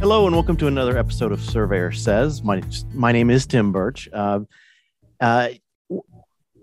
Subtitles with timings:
[0.00, 2.44] Hello and welcome to another episode of Surveyor Says.
[2.44, 2.62] My
[2.94, 4.40] my name is Tim Burch, uh,
[5.20, 5.48] uh,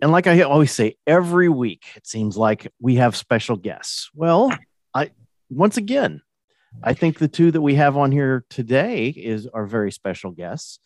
[0.01, 4.09] and like I always say, every week it seems like we have special guests.
[4.15, 4.57] Well,
[4.93, 5.11] I
[5.49, 6.21] once again,
[6.81, 10.79] I think the two that we have on here today is our very special guests.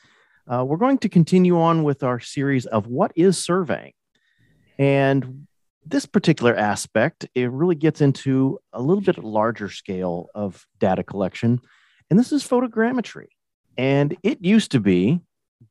[0.47, 3.94] Uh, we're going to continue on with our series of what is surveying,
[4.80, 5.45] and
[5.86, 11.61] this particular aspect it really gets into a little bit larger scale of data collection
[12.10, 13.28] and this is photogrammetry.
[13.78, 15.22] And it used to be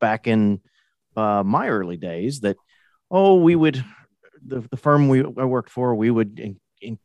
[0.00, 0.60] back in
[1.16, 2.56] uh, my early days that,
[3.10, 3.84] oh, we would,
[4.46, 6.98] the, the firm we I worked for, we would in, in,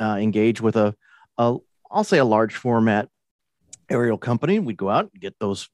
[0.00, 0.94] uh, engage with a,
[1.36, 1.56] a,
[1.90, 3.08] I'll say a large format
[3.90, 4.58] aerial company.
[4.58, 5.68] We'd go out and get those.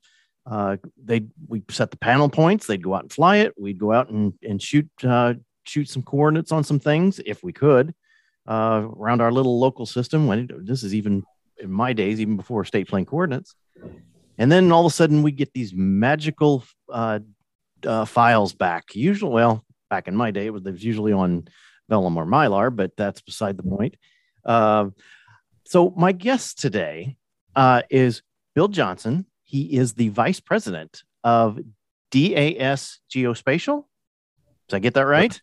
[0.47, 2.67] Uh, they we set the panel points.
[2.67, 3.55] They'd go out and fly it.
[3.59, 7.53] We'd go out and and shoot uh, shoot some coordinates on some things if we
[7.53, 7.95] could
[8.47, 10.27] uh, around our little local system.
[10.27, 11.25] When it, this is even
[11.58, 13.55] in my days, even before state plane coordinates.
[14.38, 17.20] And then all of a sudden, we get these magical uh,
[17.86, 18.94] uh, files back.
[18.94, 21.48] Usually, well, back in my day, it was, it was usually on
[21.88, 23.96] vellum or mylar, but that's beside the point.
[24.44, 24.86] Uh,
[25.64, 27.16] so, my guest today
[27.55, 28.22] uh, is
[28.55, 29.27] Bill Johnson.
[29.44, 31.58] He is the vice president of
[32.11, 33.84] DAS Geospatial.
[34.68, 35.40] Did I get that right?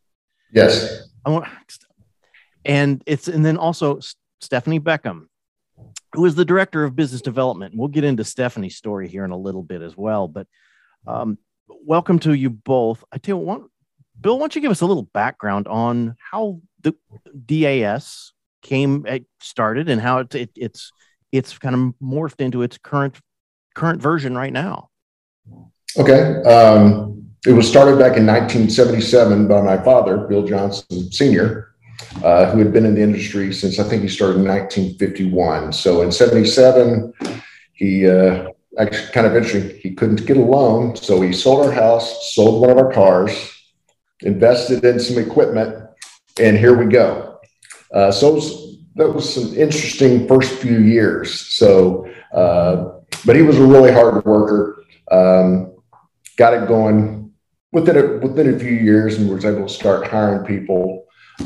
[0.54, 1.10] Yes.
[2.66, 4.00] And it's and then also
[4.42, 5.28] Stephanie Beckham
[6.14, 7.74] who is the director of business development.
[7.74, 10.28] And we'll get into Stephanie's story here in a little bit as well.
[10.28, 10.48] But
[11.08, 13.04] um, welcome to you both.
[13.12, 13.62] I tell you what,
[14.20, 16.96] Bill, why don't you give us a little background on how the
[17.46, 20.92] DAS came it started and how it, it, it's
[21.32, 23.20] it's kind of morphed into its current
[23.74, 24.90] current version right now.
[25.98, 26.42] Okay.
[26.44, 31.71] Um, it was started back in 1977 by my father, Bill Johnson Sr
[32.24, 35.74] uh, who had been in the industry since I think he started in 1951.
[35.74, 37.14] So in 77,
[37.74, 38.48] he uh,
[38.78, 39.78] actually kind of interesting.
[39.80, 43.32] He couldn't get a loan, so he sold our house, sold one of our cars,
[44.22, 45.76] invested in some equipment,
[46.40, 47.40] and here we go.
[47.94, 51.54] Uh, so was, that was some interesting first few years.
[51.56, 54.86] So, uh, but he was a really hard worker.
[55.12, 55.76] Um,
[56.38, 57.34] got it going
[57.72, 61.01] within a, within a few years, and was able to start hiring people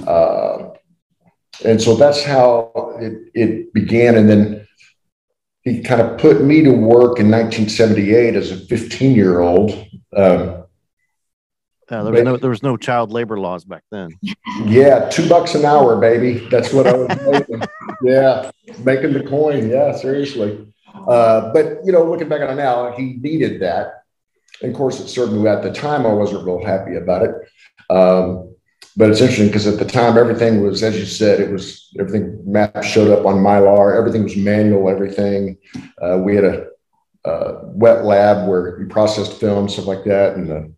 [0.07, 0.71] uh,
[1.63, 4.17] and so that's how it, it began.
[4.17, 4.67] And then
[5.63, 9.71] he kind of put me to work in 1978 as a 15 year old.
[10.15, 10.63] Um,
[11.89, 14.17] uh, there, was no, there was no child labor laws back then.
[14.65, 16.47] Yeah, two bucks an hour, baby.
[16.49, 17.61] That's what I was making.
[18.01, 18.49] yeah,
[18.83, 19.69] making the coin.
[19.69, 20.73] Yeah, seriously.
[21.07, 24.03] Uh, but you know, looking back on it now, he needed that.
[24.61, 27.35] And of course, it certainly at the time I wasn't real happy about it.
[27.89, 28.54] Um,
[28.97, 32.39] but it's interesting because at the time everything was as you said it was everything
[32.45, 35.57] maps showed up on mylar everything was manual everything.
[36.01, 36.67] Uh, we had a,
[37.25, 40.73] a, wet lab where we processed film stuff like that and the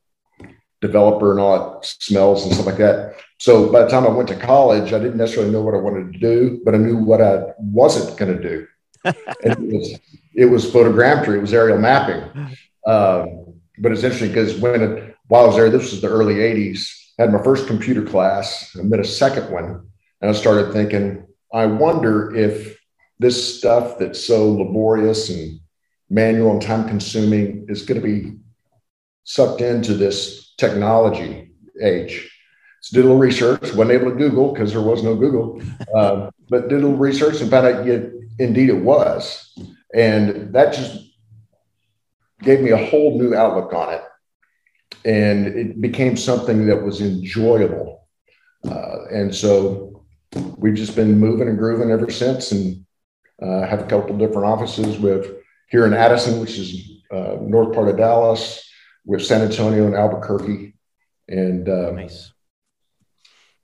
[0.81, 3.15] developer and all that smells and stuff like that.
[3.39, 6.13] So by the time i went to college i didn't necessarily know what i wanted
[6.13, 8.67] to do but i knew what i wasn't going to do.
[9.43, 9.99] And it was
[10.33, 12.23] it was photogrammetry it was aerial mapping.
[12.87, 16.35] Um, but it's interesting because when it, while i was there this was the early
[16.35, 19.87] 80s had my first computer class and then a second one.
[20.21, 22.77] And I started thinking, I wonder if
[23.19, 25.59] this stuff that's so laborious and
[26.09, 28.37] manual and time consuming is going to be
[29.23, 31.51] sucked into this technology
[31.81, 32.31] age.
[32.81, 35.61] So did a little research, wasn't able to Google because there was no Google,
[35.95, 37.99] uh, but did a little research and found out yeah,
[38.39, 39.53] indeed it was.
[39.93, 41.03] And that just
[42.41, 44.03] gave me a whole new outlook on it
[45.05, 48.07] and it became something that was enjoyable.
[48.67, 50.05] Uh, and so
[50.57, 52.85] we've just been moving and grooving ever since, and
[53.41, 54.97] uh, have a couple different offices.
[54.97, 55.35] With
[55.69, 58.63] here in Addison, which is uh, north part of Dallas,
[59.05, 60.73] with San Antonio and Albuquerque,
[61.27, 62.33] and uh, nice,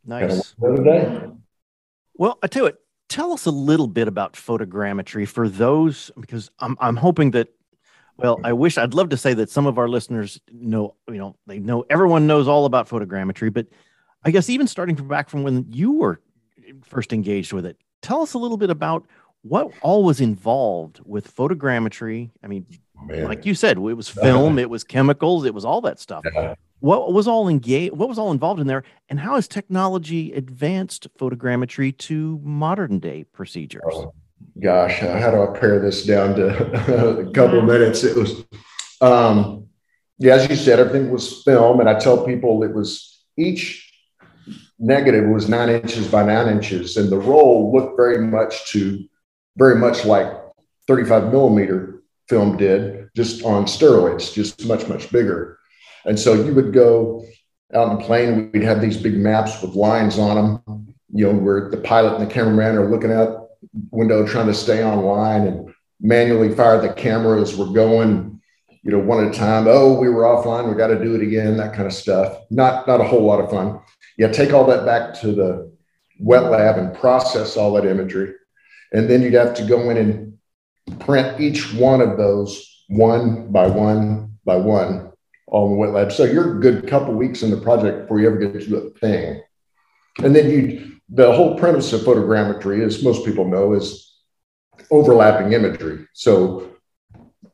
[0.06, 0.56] nice.
[2.15, 2.77] Well, I tell you what,
[3.09, 7.50] tell us a little bit about photogrammetry for those because I'm I'm hoping that
[8.18, 11.36] well, I wish I'd love to say that some of our listeners know, you know,
[11.48, 13.68] they know everyone knows all about photogrammetry, but
[14.24, 16.21] I guess even starting from back from when you were
[16.83, 19.06] first engaged with it, tell us a little bit about
[19.42, 22.30] what all was involved with photogrammetry.
[22.44, 22.65] I mean,
[23.00, 23.25] oh, Man.
[23.25, 26.24] like you said, it was film, it was chemicals, it was all that stuff.
[26.33, 26.56] Yeah.
[26.80, 27.95] What was all engaged?
[27.95, 33.24] What was all involved in there, and how has technology advanced photogrammetry to modern day
[33.24, 33.81] procedures?
[33.89, 34.13] Oh,
[34.62, 38.04] gosh, how do I pare this down to a couple of minutes?
[38.04, 38.44] It was,
[39.02, 39.68] um,
[40.18, 43.92] yeah, as you said, everything was film, and I tell people it was each
[44.80, 49.04] negative was nine inches by nine inches, and the roll looked very much to
[49.58, 50.28] very much like
[50.88, 55.58] 35 millimeter film did, just on steroids, just much much bigger.
[56.06, 57.26] And so you would go
[57.74, 61.34] out in the plane, we'd have these big maps with lines on them, you know,
[61.40, 63.43] where the pilot and the cameraman are looking out
[63.92, 67.56] window trying to stay online and manually fire the cameras.
[67.56, 68.42] We're going,
[68.84, 69.66] you know, one at a time.
[69.68, 70.70] Oh, we were offline.
[70.70, 71.58] We got to do it again.
[71.58, 72.38] That kind of stuff.
[72.50, 73.80] Not not a whole lot of fun
[74.18, 75.72] yeah, take all that back to the
[76.20, 78.34] wet lab and process all that imagery.
[78.92, 83.68] And then you'd have to go in and print each one of those one by
[83.68, 85.12] one by one
[85.48, 86.12] on the wet lab.
[86.12, 88.94] So you're a good couple weeks in the project before you ever get to the
[89.00, 89.42] thing.
[90.24, 94.16] And then you, the whole premise of photogrammetry, as most people know, is
[94.90, 96.08] overlapping imagery.
[96.14, 96.72] So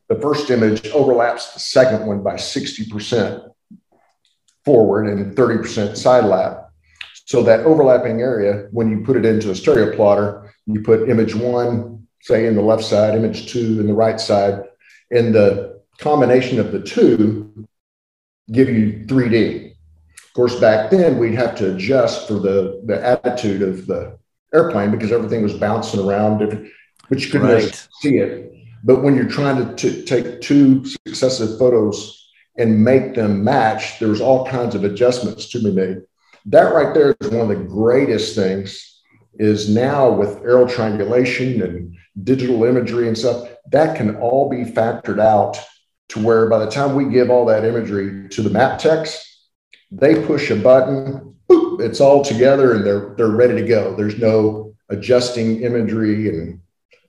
[0.07, 3.49] the first image overlaps the second one by 60%
[4.65, 6.69] forward and 30% side lap.
[7.25, 11.35] So that overlapping area, when you put it into a stereo plotter, you put image
[11.35, 14.63] one, say in the left side, image two in the right side,
[15.11, 17.67] and the combination of the two
[18.51, 19.68] give you 3D.
[20.39, 24.17] Of course, back then we'd have to adjust for the, the attitude of the
[24.53, 26.69] airplane because everything was bouncing around, different,
[27.09, 27.87] but you couldn't right.
[27.99, 28.53] see it.
[28.85, 32.25] But when you're trying to, to take two successive photos
[32.57, 35.97] and make them match, there's all kinds of adjustments to be made.
[36.45, 39.01] That right there is one of the greatest things
[39.33, 45.19] is now with aerial triangulation and digital imagery and stuff, that can all be factored
[45.19, 45.59] out
[46.07, 49.25] to where by the time we give all that imagery to the map techs,
[49.91, 53.95] they push a button, boop, it's all together and they're they're ready to go.
[53.95, 56.61] There's no adjusting imagery and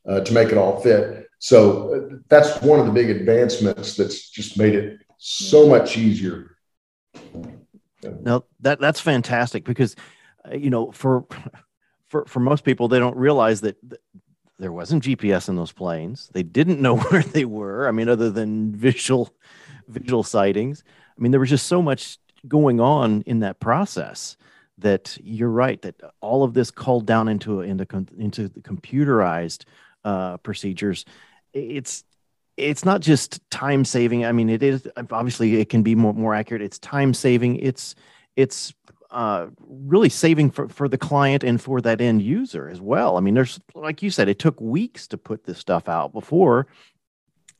[0.06, 1.29] uh, to make it all fit.
[1.38, 6.56] So uh, that's one of the big advancements that's just made it so much easier.
[8.03, 9.97] Now that that's fantastic because
[10.50, 11.27] uh, you know for
[12.09, 14.00] for for most people they don't realize that, that
[14.59, 16.31] there wasn't GPS in those planes.
[16.32, 17.88] They didn't know where they were.
[17.88, 19.35] I mean, other than visual
[19.88, 20.85] visual sightings.
[20.87, 22.19] I mean, there was just so much
[22.49, 24.37] going on in that process
[24.79, 27.87] that you're right that all of this called down into into
[28.19, 29.65] into the computerized
[30.05, 31.05] uh, procedures.
[31.53, 32.05] It's
[32.57, 34.25] it's not just time saving.
[34.25, 36.63] I mean, it is obviously it can be more, more accurate.
[36.63, 37.57] It's time saving.
[37.57, 37.95] It's
[38.37, 38.73] it's
[39.11, 43.17] uh, really saving for, for the client and for that end user as well.
[43.17, 46.67] I mean, there's like you said, it took weeks to put this stuff out before.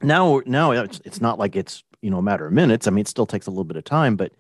[0.03, 2.87] Now, now it's, it's not like it's you know a matter of minutes.
[2.87, 4.33] I mean, it still takes a little bit of time, but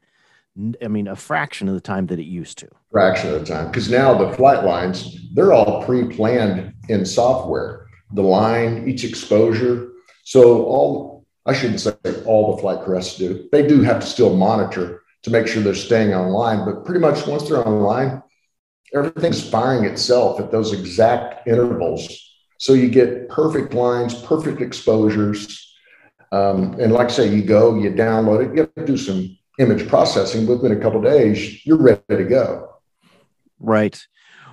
[0.82, 2.69] I mean, a fraction of the time that it used to.
[2.91, 7.86] Fraction of the time, because now the flight lines they're all pre-planned in software.
[8.13, 9.93] The line, each exposure,
[10.25, 11.94] so all I shouldn't say
[12.27, 13.48] all the flight crews do.
[13.53, 17.27] They do have to still monitor to make sure they're staying online, but pretty much
[17.27, 18.22] once they're online,
[18.94, 22.08] everything's firing itself at those exact intervals.
[22.58, 25.75] So you get perfect lines, perfect exposures.
[26.32, 29.36] Um, and like I say, you go, you download it, you have to do some
[29.60, 30.46] image processing.
[30.46, 32.74] Within a couple days, you're ready to go.
[33.58, 34.00] Right.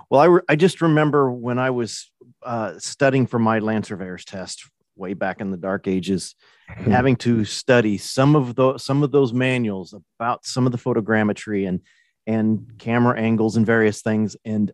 [0.10, 2.12] Well, I, re- I just remember when I was
[2.44, 6.36] uh, studying for my land surveyors test way back in the dark ages
[6.70, 6.92] hmm.
[6.92, 11.68] having to study some of those some of those manuals about some of the photogrammetry
[11.68, 11.82] and
[12.26, 14.72] and camera angles and various things and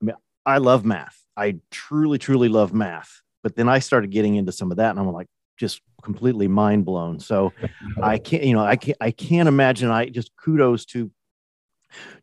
[0.00, 4.36] I mean I love math I truly truly love math but then I started getting
[4.36, 5.26] into some of that and I'm like
[5.58, 7.52] just completely mind blown so
[8.02, 11.10] I can't you know I can't I can't imagine I just kudos to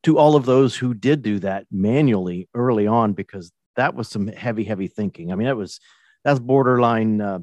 [0.04, 4.28] to all of those who did do that manually early on because that was some
[4.28, 5.80] heavy heavy thinking I mean that was
[6.24, 7.40] that's borderline uh,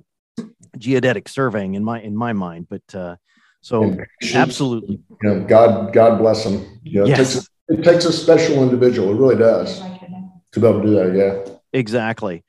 [0.77, 2.67] geodetic surveying in my in my mind.
[2.69, 3.17] But uh,
[3.61, 3.97] so
[4.35, 6.81] absolutely, you know, God God bless them.
[6.83, 7.19] You know, yes.
[7.19, 9.13] it, takes a, it takes a special individual.
[9.13, 11.15] It really does to be able to do that.
[11.15, 12.45] Yeah, exactly.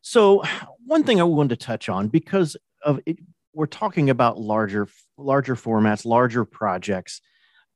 [0.00, 0.42] So
[0.84, 3.18] one thing I wanted to touch on because of it,
[3.52, 7.20] we're talking about larger larger formats, larger projects.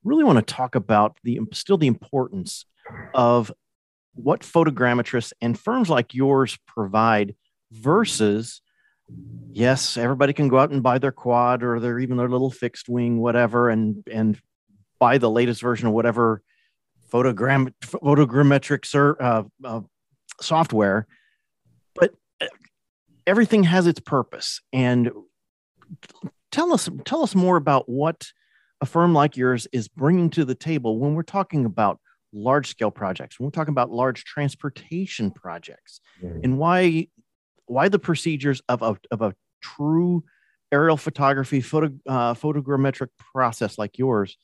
[0.04, 2.66] Really want to talk about the still the importance
[3.14, 3.52] of
[4.14, 7.34] what photogrammetrists and firms like yours provide
[7.70, 8.60] versus
[9.52, 12.88] yes everybody can go out and buy their quad or their even their little fixed
[12.88, 14.38] wing whatever and and
[14.98, 16.42] buy the latest version of whatever
[17.12, 19.80] photogram photogrammetric uh, uh,
[20.40, 21.06] software,
[21.94, 22.14] but
[23.26, 24.60] everything has its purpose.
[24.72, 25.10] And
[26.52, 28.28] tell us tell us more about what
[28.80, 31.98] a firm like yours is bringing to the table when we're talking about
[32.34, 36.40] large scale projects when we're talking about large transportation projects mm-hmm.
[36.42, 37.06] and why
[37.66, 40.24] why the procedures of a, of a true
[40.72, 44.36] aerial photography photo uh, photogrammetric process like yours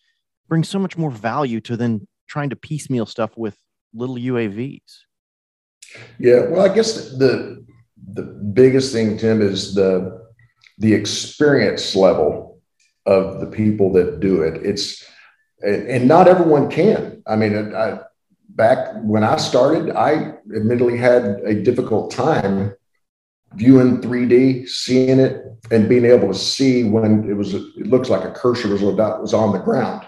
[0.49, 3.56] bring so much more value to than trying to piecemeal stuff with
[3.94, 4.99] little uavs
[6.18, 7.64] yeah well i guess the
[8.12, 10.27] the biggest thing tim is the
[10.79, 12.61] the experience level
[13.07, 14.65] of the people that do it.
[14.65, 15.05] It's
[15.62, 17.23] and not everyone can.
[17.27, 17.99] I mean, I,
[18.50, 22.75] back when I started, I admittedly had a difficult time
[23.55, 27.55] viewing 3D, seeing it, and being able to see when it was.
[27.55, 30.07] It looks like a cursor was was on the ground.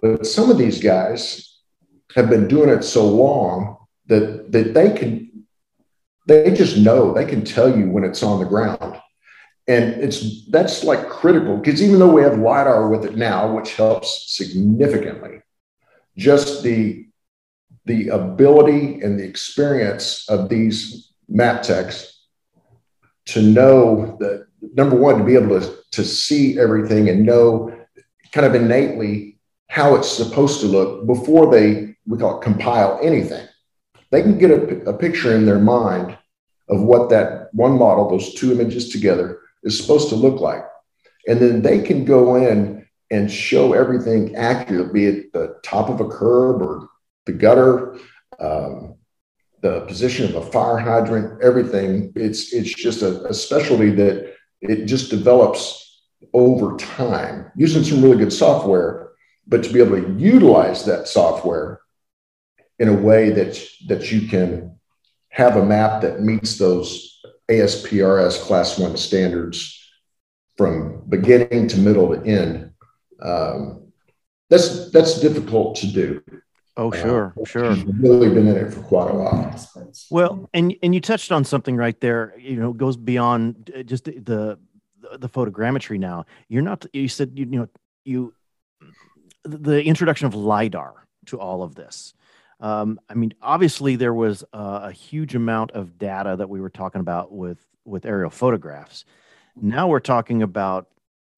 [0.00, 1.58] But some of these guys
[2.14, 5.29] have been doing it so long that that they can
[6.30, 7.12] they just know.
[7.12, 9.00] They can tell you when it's on the ground.
[9.66, 13.74] And it's that's like critical because even though we have lidar with it now which
[13.76, 15.42] helps significantly
[16.16, 17.06] just the
[17.84, 22.26] the ability and the experience of these map techs
[23.26, 27.72] to know that number one to be able to, to see everything and know
[28.32, 33.46] kind of innately how it's supposed to look before they we call it compile anything.
[34.10, 36.16] They can get a, a picture in their mind
[36.70, 40.64] of what that one model those two images together is supposed to look like.
[41.26, 46.00] And then they can go in and show everything accurate, be it the top of
[46.00, 46.88] a curb or
[47.26, 47.98] the gutter,
[48.38, 48.96] um,
[49.62, 52.12] the position of a fire hydrant, everything.
[52.14, 58.16] It's it's just a, a specialty that it just develops over time using some really
[58.16, 59.10] good software,
[59.46, 61.80] but to be able to utilize that software
[62.78, 64.79] in a way that that you can
[65.30, 67.20] have a map that meets those
[67.50, 69.76] ASPRS class one standards
[70.56, 72.72] from beginning to middle to end.
[73.22, 73.92] Um,
[74.48, 76.22] that's that's difficult to do.
[76.76, 77.74] Oh, sure, uh, sure.
[77.98, 79.68] Really been in it for quite a while.
[80.10, 82.34] Well, and and you touched on something right there.
[82.38, 84.58] You know, goes beyond just the
[85.00, 85.98] the, the photogrammetry.
[85.98, 86.86] Now, you're not.
[86.92, 87.68] You said you, you know
[88.04, 88.34] you
[89.44, 92.14] the introduction of lidar to all of this.
[92.60, 96.70] Um, I mean, obviously there was a, a huge amount of data that we were
[96.70, 99.04] talking about with with aerial photographs.
[99.60, 100.88] Now we're talking about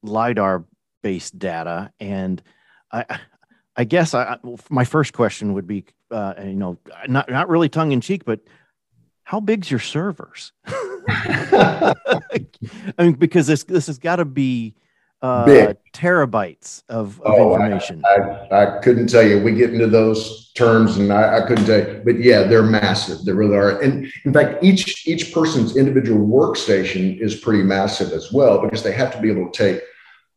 [0.02, 0.64] lidar
[1.02, 2.42] based data, and
[2.90, 3.20] I
[3.76, 4.38] I guess I,
[4.68, 8.40] my first question would be, uh, you know, not not really tongue in cheek, but
[9.24, 10.52] how big's your servers?
[11.08, 11.94] I
[12.98, 14.74] mean, because this this has got to be
[15.22, 15.76] uh, Big.
[15.92, 18.02] terabytes of, of oh, information.
[18.04, 19.40] I, I, I, couldn't tell you.
[19.40, 22.02] We get into those terms, and I, I, couldn't tell you.
[22.04, 23.24] But yeah, they're massive.
[23.24, 23.80] They really are.
[23.80, 28.92] And in fact, each each person's individual workstation is pretty massive as well because they
[28.92, 29.82] have to be able to take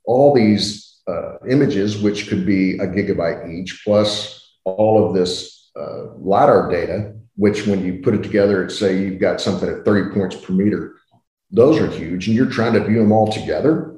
[0.05, 6.13] all these uh, images, which could be a gigabyte each, plus all of this uh,
[6.17, 7.13] lidar data.
[7.37, 10.53] Which, when you put it together, it's say you've got something at 30 points per
[10.53, 10.95] meter.
[11.51, 13.94] Those are huge, and you're trying to view them all together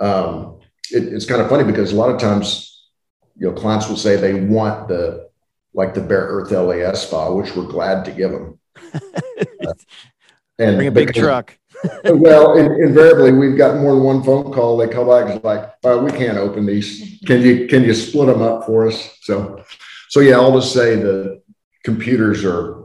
[0.00, 0.58] um,
[0.90, 2.88] it, it's kind of funny because a lot of times,
[3.36, 5.28] you know, clients will say they want the
[5.72, 8.58] like the bare earth LAS file, which we're glad to give them.
[8.92, 9.72] uh,
[10.58, 11.56] and bring a big because, truck.
[12.04, 14.76] well, in, invariably, we've got more than one phone call.
[14.76, 17.20] They come back and like, oh, we can't open these.
[17.26, 19.18] Can you can you split them up for us?
[19.22, 19.62] So,
[20.08, 21.42] so yeah, I'll just say the
[21.84, 22.84] computers are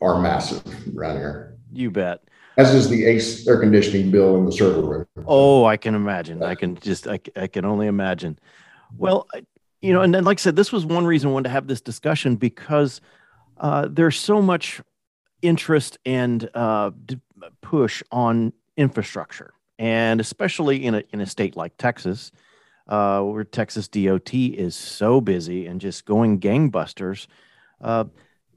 [0.00, 0.62] are massive
[0.96, 1.58] around here.
[1.72, 2.22] You bet
[2.56, 5.06] as is the ace air conditioning bill in the server room.
[5.26, 6.42] Oh, I can imagine.
[6.42, 8.38] I can just, I, I can only imagine.
[8.96, 9.26] Well,
[9.80, 11.66] you know, and then, like I said, this was one reason I wanted to have
[11.66, 13.00] this discussion because
[13.58, 14.80] uh, there's so much
[15.40, 16.92] interest and uh,
[17.62, 22.30] push on infrastructure, and especially in a in a state like Texas,
[22.86, 27.26] uh, where Texas DOT is so busy and just going gangbusters.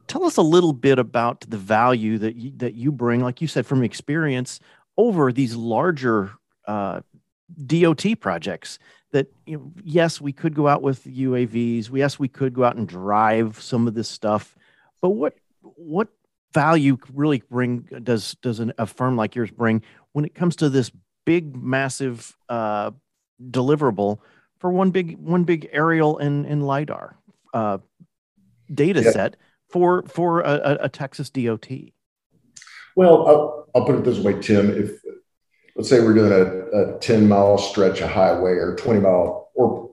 [0.07, 3.47] Tell us a little bit about the value that you, that you bring, like you
[3.47, 4.59] said, from experience
[4.97, 6.31] over these larger
[6.67, 7.01] uh,
[7.65, 8.79] DOT projects.
[9.11, 11.89] That you know, yes, we could go out with UAVs.
[11.93, 14.55] Yes, we could go out and drive some of this stuff.
[15.01, 16.09] But what what
[16.53, 20.69] value really bring does does an, a firm like yours bring when it comes to
[20.69, 20.91] this
[21.25, 22.91] big, massive uh,
[23.41, 24.19] deliverable
[24.59, 27.17] for one big one big aerial and, and lidar
[27.53, 27.77] uh,
[28.73, 29.11] data yeah.
[29.11, 29.35] set
[29.75, 31.67] for for a, a Texas DOT?
[32.95, 34.71] Well, I'll, I'll, put it this way, Tim.
[34.71, 35.01] If
[35.75, 39.91] let's say we're doing a, a 10 mile stretch of highway or 20 mile or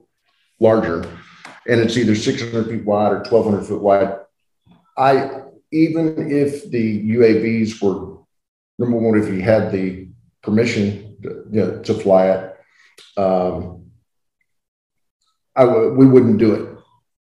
[0.61, 1.01] larger,
[1.67, 4.19] and it's either 600 feet wide or 1200 foot wide.
[4.97, 5.41] I
[5.73, 8.19] even if the UAVs were
[8.79, 10.07] number one, if you had the
[10.43, 12.57] permission to, you know, to fly it,
[13.17, 13.87] um,
[15.57, 16.72] I w- we wouldn't do it.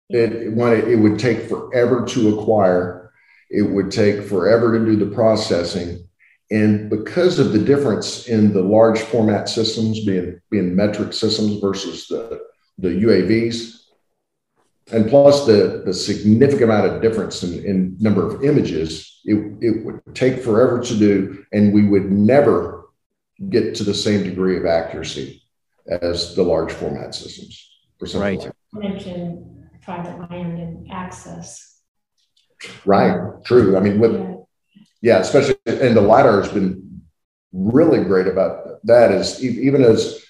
[0.10, 3.12] It, one, it would take forever to acquire.
[3.50, 6.08] It would take forever to do the processing.
[6.52, 12.08] And because of the difference in the large format systems being, being metric systems versus
[12.08, 12.42] the,
[12.78, 13.80] the UAVs,
[14.92, 19.86] and plus the, the significant amount of difference in, in number of images, it, it
[19.86, 22.90] would take forever to do, and we would never
[23.50, 25.42] get to the same degree of accuracy
[25.88, 27.70] as the large format systems.
[27.98, 28.40] For right.
[28.40, 29.53] Like mention
[29.84, 31.80] private land and access.
[32.86, 33.20] Right.
[33.44, 33.76] True.
[33.78, 34.36] I mean, with Yeah.
[35.02, 37.02] yeah, especially and the lidar has been
[37.52, 39.12] really great about that.
[39.12, 40.24] Is even as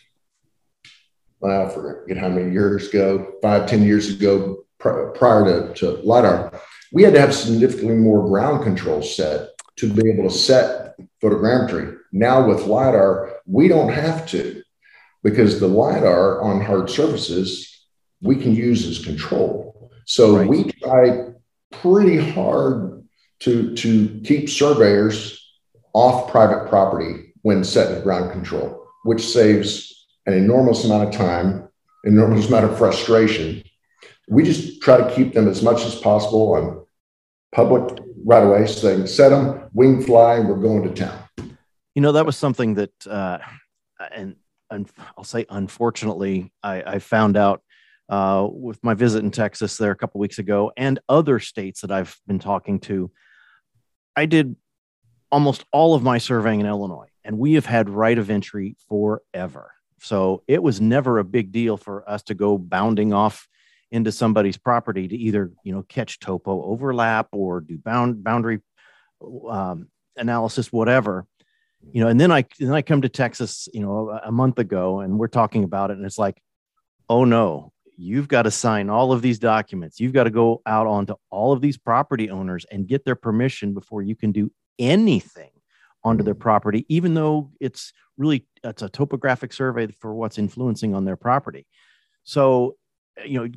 [1.39, 6.59] well, I forget how many years ago, five, ten years ago, prior to, to lidar,
[6.91, 11.97] we had to have significantly more ground control set to be able to set photogrammetry.
[12.11, 14.63] Now with lidar, we don't have to
[15.23, 17.72] because the lidar on hard surfaces
[18.23, 19.91] we can use as control.
[20.05, 20.47] So Right.
[20.47, 21.29] we try
[21.71, 23.03] pretty hard
[23.41, 25.39] to to keep surveyors
[25.93, 31.67] off private property when setting ground control, which saves an enormous amount of time,
[32.05, 33.63] enormous amount of frustration.
[34.29, 36.85] We just try to keep them as much as possible on
[37.51, 41.19] public right away, so they can set them, wing fly, and we're going to town.
[41.93, 43.39] You know, that was something that, uh,
[44.15, 44.37] and,
[44.71, 47.61] and I'll say, unfortunately, I, I found out
[48.13, 51.91] uh, with my visit in Texas there a couple weeks ago, and other states that
[51.91, 53.09] I've been talking to.
[54.15, 54.55] I did
[55.31, 59.71] almost all of my surveying in Illinois, and we have had right of entry forever.
[59.99, 63.47] So it was never a big deal for us to go bounding off
[63.89, 68.59] into somebody's property to either you know catch topo overlap or do bound boundary
[69.49, 71.25] um, analysis, whatever.
[71.91, 74.59] You know, and then I then I come to Texas, you know, a, a month
[74.59, 76.39] ago, and we're talking about it, and it's like,
[77.09, 79.99] oh no, you've got to sign all of these documents.
[79.99, 83.73] You've got to go out onto all of these property owners and get their permission
[83.73, 85.51] before you can do anything
[86.03, 86.39] onto their mm.
[86.39, 91.65] property, even though it's really it's a topographic survey for what's influencing on their property.
[92.23, 92.75] So,
[93.17, 93.49] eh, you know,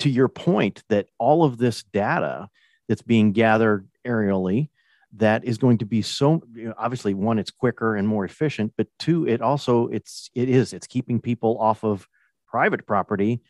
[0.00, 2.48] to your point that all of this data
[2.88, 4.68] that's being gathered aerially
[5.16, 8.72] that is going to be so you know, obviously one it's quicker and more efficient
[8.76, 12.06] but two it also it's it is it's keeping people off of
[12.46, 13.40] private property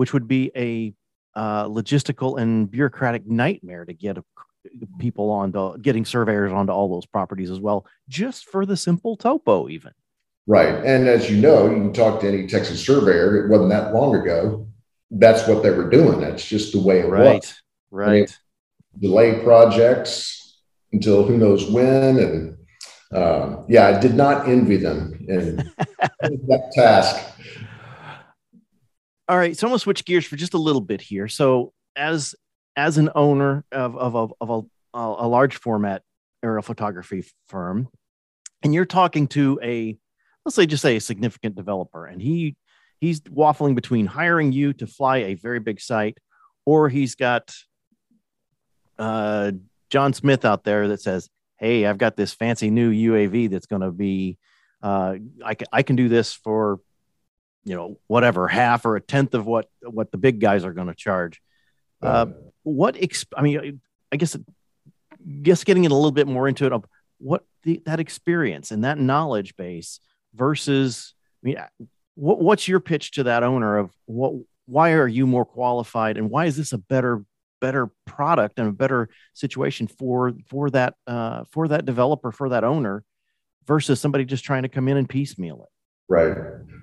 [0.00, 0.92] which would be a
[1.38, 4.24] uh, logistical and bureaucratic nightmare to get a,
[4.98, 9.68] people onto getting surveyors onto all those properties as well just for the simple topo
[9.68, 9.92] even
[10.50, 10.74] Right.
[10.84, 13.44] And as you know, you can talk to any Texas surveyor.
[13.44, 14.66] It wasn't that long ago.
[15.12, 16.20] That's what they were doing.
[16.20, 17.62] That's just the way it right was.
[17.92, 18.38] right Right.
[18.98, 20.60] Delay projects
[20.92, 22.18] until who knows when.
[22.18, 22.56] And
[23.12, 25.56] um, yeah, I did not envy them in
[26.20, 27.24] that task.
[29.30, 31.28] All right so i'm to switch gears for just a little bit here.
[31.28, 32.34] So as
[32.76, 36.02] as an owner of of, of, of a, a large format
[36.42, 37.88] aerial photography firm
[38.62, 39.96] and you're talking to a
[40.44, 42.56] let's say just say a significant developer and he
[43.00, 46.18] he's waffling between hiring you to fly a very big site
[46.66, 47.54] or he's got
[48.98, 49.52] uh,
[49.90, 53.82] john smith out there that says hey i've got this fancy new uav that's going
[53.82, 54.36] to be
[54.82, 55.14] uh,
[55.44, 56.80] I, can, I can do this for
[57.64, 60.88] you know whatever half or a tenth of what what the big guys are going
[60.88, 61.40] to charge.
[62.02, 62.26] Uh,
[62.62, 63.80] what exp- i mean
[64.12, 64.36] i guess
[65.42, 66.84] guess getting it a little bit more into it of
[67.18, 70.00] what the, that experience and that knowledge base
[70.34, 71.56] versus i mean
[72.14, 74.34] what, what's your pitch to that owner of what
[74.66, 77.24] why are you more qualified and why is this a better
[77.60, 82.64] better product and a better situation for for that uh, for that developer for that
[82.64, 83.04] owner
[83.66, 85.79] versus somebody just trying to come in and piecemeal it
[86.10, 86.36] Right.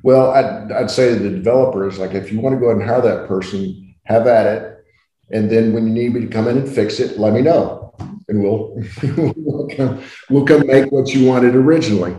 [0.04, 2.90] Well, I'd, I'd say to the developers, like, if you want to go ahead and
[2.90, 4.86] hire that person, have at it.
[5.32, 7.94] And then when you need me to come in and fix it, let me know.
[8.30, 8.82] And we'll,
[9.36, 12.16] we'll, come, we'll come make what you wanted originally.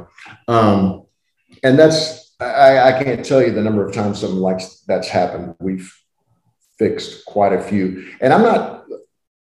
[0.48, 1.06] Um,
[1.64, 5.54] and that's, I, I can't tell you the number of times something like that's happened.
[5.58, 5.90] We've
[6.78, 8.12] fixed quite a few.
[8.20, 8.84] And I'm not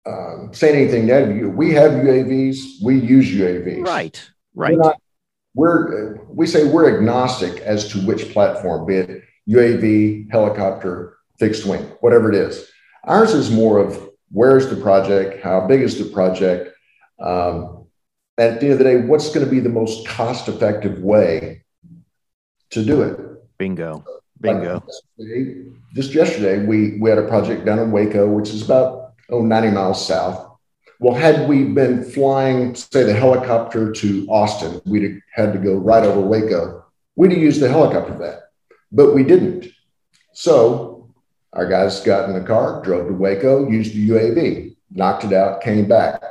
[0.05, 1.55] um, saying anything negative.
[1.55, 3.87] We have UAVs, we use UAVs.
[3.87, 5.01] right right We're, not,
[5.55, 11.83] we're we say we're agnostic as to which platform, be it UAV, helicopter, fixed wing,
[12.01, 12.71] whatever it is.
[13.05, 16.75] Ours is more of where's the project, how big is the project,
[17.21, 17.87] um,
[18.38, 21.65] at the end of the day, what's going to be the most cost-effective way
[22.71, 23.19] to do it.
[23.59, 24.05] bingo
[24.41, 24.83] Bingo.
[25.19, 25.57] Like
[25.95, 29.71] just yesterday, we, we had a project down in Waco, which is about oh, 90
[29.71, 30.52] miles south.
[31.03, 35.75] Well, had we been flying, say, the helicopter to Austin, we'd have had to go
[35.75, 36.85] right over Waco.
[37.17, 38.43] We'd have used the helicopter that,
[38.93, 39.67] but we didn't.
[40.33, 41.12] So
[41.55, 45.61] our guys got in the car, drove to Waco, used the UAV, knocked it out,
[45.61, 46.23] came back.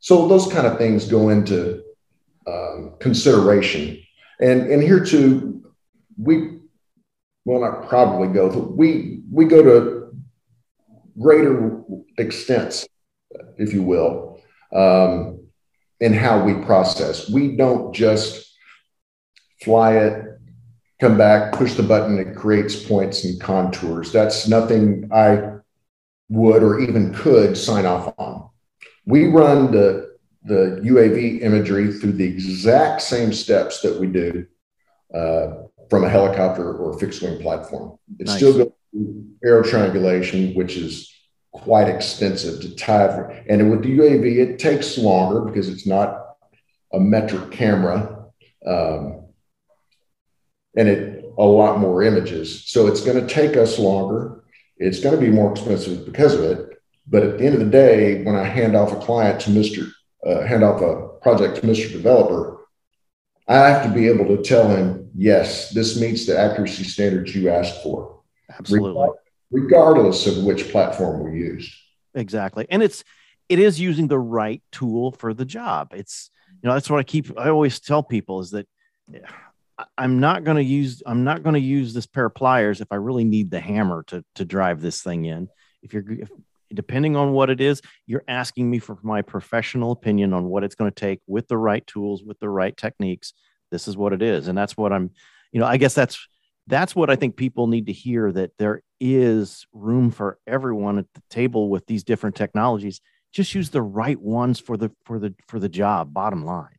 [0.00, 1.84] So those kind of things go into
[2.46, 4.02] um, consideration.
[4.40, 5.62] And, and here too,
[6.16, 6.60] we
[7.44, 10.16] will not probably go, we, we go to
[11.20, 11.82] greater
[12.16, 12.88] extents,
[13.58, 14.40] if you will,
[14.72, 15.46] um,
[16.00, 17.28] in how we process.
[17.28, 18.54] We don't just
[19.62, 20.38] fly it,
[21.00, 24.12] come back, push the button, it creates points and contours.
[24.12, 25.56] That's nothing I
[26.28, 28.48] would or even could sign off on.
[29.06, 34.46] We run the, the UAV imagery through the exact same steps that we do
[35.14, 37.98] uh, from a helicopter or fixed wing platform.
[38.18, 38.36] It nice.
[38.36, 41.12] still goes through aero triangulation, which is
[41.62, 43.08] quite expensive to tie.
[43.08, 46.36] for, And with the UAV, it takes longer because it's not
[46.92, 48.26] a metric camera.
[48.66, 49.24] Um,
[50.76, 52.64] and it a lot more images.
[52.66, 54.44] So it's going to take us longer.
[54.78, 56.82] It's going to be more expensive because of it.
[57.06, 59.90] But at the end of the day, when I hand off a client to Mr.
[60.26, 61.92] Uh, hand off a project to Mr.
[61.92, 62.66] Developer,
[63.46, 67.48] I have to be able to tell him, yes, this meets the accuracy standards you
[67.48, 68.22] asked for.
[68.58, 69.08] Absolutely.
[69.56, 71.74] Regardless of which platform we use.
[72.14, 72.66] Exactly.
[72.68, 73.04] And it's
[73.48, 75.92] it is using the right tool for the job.
[75.94, 76.30] It's
[76.62, 78.66] you know, that's what I keep I always tell people is that
[79.96, 82.88] I'm not going to use I'm not going to use this pair of pliers if
[82.90, 85.48] I really need the hammer to to drive this thing in.
[85.82, 86.30] If you're if,
[86.74, 90.74] depending on what it is, you're asking me for my professional opinion on what it's
[90.74, 93.32] going to take with the right tools, with the right techniques.
[93.70, 95.10] This is what it is, and that's what I'm.
[95.52, 96.26] You know, I guess that's
[96.66, 101.06] that's what I think people need to hear that there is room for everyone at
[101.14, 103.00] the table with these different technologies.
[103.32, 106.12] Just use the right ones for the for the for the job.
[106.12, 106.76] Bottom line.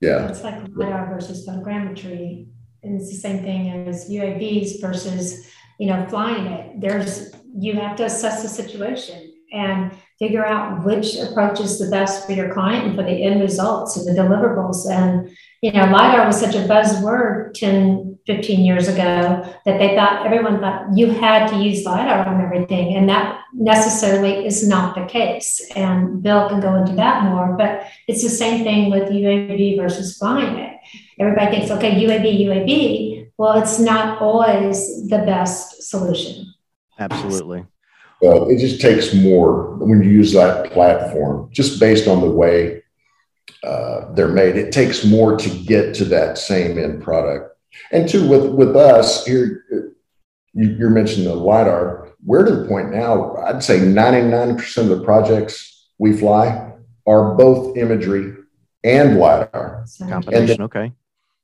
[0.00, 0.28] Yeah.
[0.28, 2.48] It's like LiDAR versus photogrammetry.
[2.82, 5.48] And it's the same thing as UAVs versus,
[5.78, 6.80] you know, flying it.
[6.80, 12.26] There's, you have to assess the situation and figure out which approach is the best
[12.26, 14.88] for your client and for the end results and the deliverables.
[14.88, 20.24] And, you know, LiDAR was such a buzzword 10, 15 years ago that they thought
[20.24, 22.94] everyone thought you had to use LiDAR on everything.
[22.96, 25.60] And that necessarily is not the case.
[25.74, 30.16] And Bill can go into that more, but it's the same thing with UAV versus
[30.16, 30.76] flying it.
[31.18, 33.30] Everybody thinks, okay, UAV, UAV.
[33.36, 36.54] Well, it's not always the best solution.
[36.98, 37.66] Absolutely.
[38.20, 42.82] Well, it just takes more when you use that platform, just based on the way
[43.62, 44.56] uh, they're made.
[44.56, 47.56] It takes more to get to that same end product.
[47.90, 49.64] And two, with with us here,
[50.54, 52.12] you, you're mentioning the lidar.
[52.24, 53.36] We're to the point now.
[53.36, 56.72] I'd say 99% of the projects we fly
[57.06, 58.34] are both imagery
[58.82, 59.84] and lidar.
[59.98, 60.62] Combination.
[60.62, 60.92] okay.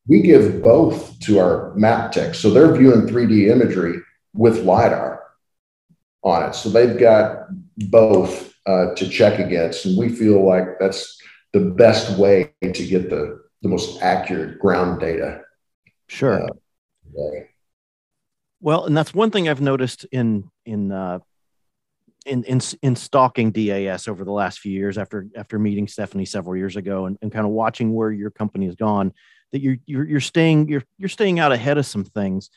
[0.07, 4.01] We give both to our map tech, so they're viewing 3D imagery
[4.35, 5.20] with lidar
[6.23, 6.55] on it.
[6.55, 11.19] So they've got both uh, to check against, and we feel like that's
[11.53, 15.43] the best way to get the the most accurate ground data
[16.11, 16.43] Sure.
[16.43, 17.41] Uh,
[18.61, 21.21] well, and that's one thing I've noticed in in uh,
[22.27, 26.57] in in in stalking DAS over the last few years after after meeting Stephanie several
[26.57, 29.13] years ago and, and kind of watching where your company has gone
[29.53, 32.51] that you're, you're you're staying you're you're staying out ahead of some things.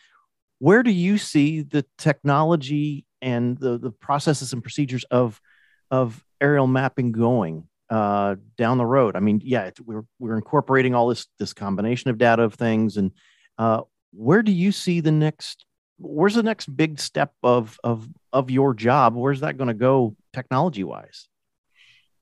[0.57, 5.41] Where do you see the technology and the the processes and procedures of
[5.89, 9.15] of aerial mapping going uh, down the road?
[9.15, 13.11] I mean, yeah, we're we're incorporating all this this combination of data of things and
[13.57, 13.81] uh,
[14.11, 15.65] where do you see the next?
[15.97, 19.15] Where's the next big step of of of your job?
[19.15, 21.27] Where's that going to go technology wise?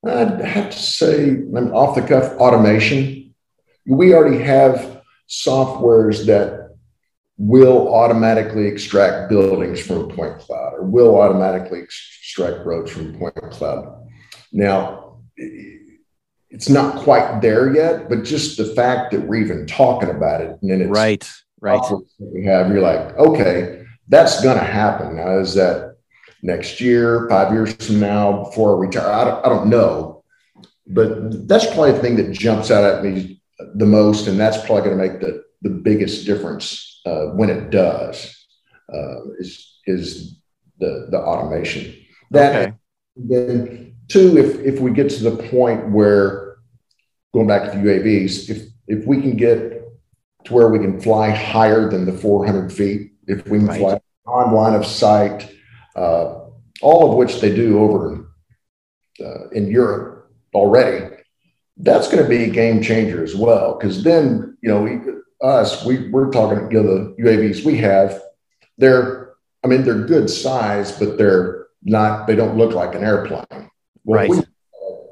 [0.05, 1.35] I'd have to say,
[1.71, 3.33] off the cuff, automation.
[3.85, 6.61] We already have softwares that
[7.41, 14.08] will automatically extract buildings from point cloud or will automatically extract roads from point cloud.
[14.54, 15.21] Now,
[16.51, 20.56] it's not quite there yet, but just the fact that we're even talking about it,
[20.62, 21.27] and then it's right,
[21.62, 21.82] right.
[22.19, 25.15] We have you're like, okay, that's going to happen.
[25.15, 25.95] Now, is that
[26.43, 29.12] next year, five years from now, before I retire?
[29.12, 30.23] I don't, I don't know,
[30.86, 33.41] but that's probably the thing that jumps out at me
[33.73, 37.69] the most, and that's probably going to make the the biggest difference uh, when it
[37.69, 38.37] does.
[38.91, 40.41] Uh, is is
[40.79, 41.95] the the automation
[42.29, 42.73] that okay.
[43.15, 46.57] then Two, if, if we get to the point where,
[47.33, 49.85] going back to the UAVs, if, if we can get
[50.43, 53.79] to where we can fly higher than the 400 feet, if we can right.
[53.79, 55.49] fly on line of sight,
[55.95, 56.41] uh,
[56.81, 58.33] all of which they do over
[59.21, 61.15] uh, in Europe already.
[61.77, 64.99] That's going to be a game changer as well, because then you know we,
[65.41, 68.21] us we we're talking you know the UAVs we have,
[68.77, 73.69] they're I mean they're good size, but they're not they don't look like an airplane.
[74.04, 74.47] Well, right.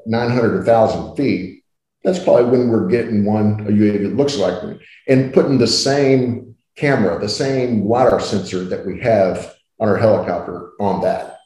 [0.06, 1.62] 900 1,000 feet,
[2.02, 5.66] that's probably when we're getting one a UAV that looks like one, and putting the
[5.66, 11.38] same camera, the same lidar sensor that we have on our helicopter on that.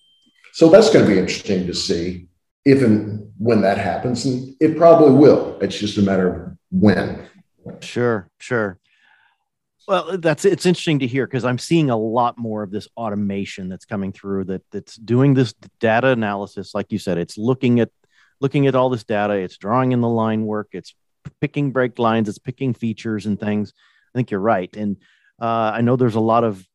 [0.53, 2.29] So that's going to be interesting to see
[2.64, 5.59] if and when that happens, and it probably will.
[5.61, 7.29] It's just a matter of when.
[7.81, 8.79] Sure, sure.
[9.87, 13.68] Well, that's it's interesting to hear because I'm seeing a lot more of this automation
[13.68, 16.74] that's coming through that that's doing this data analysis.
[16.74, 17.90] Like you said, it's looking at
[18.40, 20.94] looking at all this data, it's drawing in the line work, it's
[21.40, 23.74] picking break lines, it's picking features and things.
[24.14, 24.96] I think you're right, and
[25.40, 26.66] uh, I know there's a lot of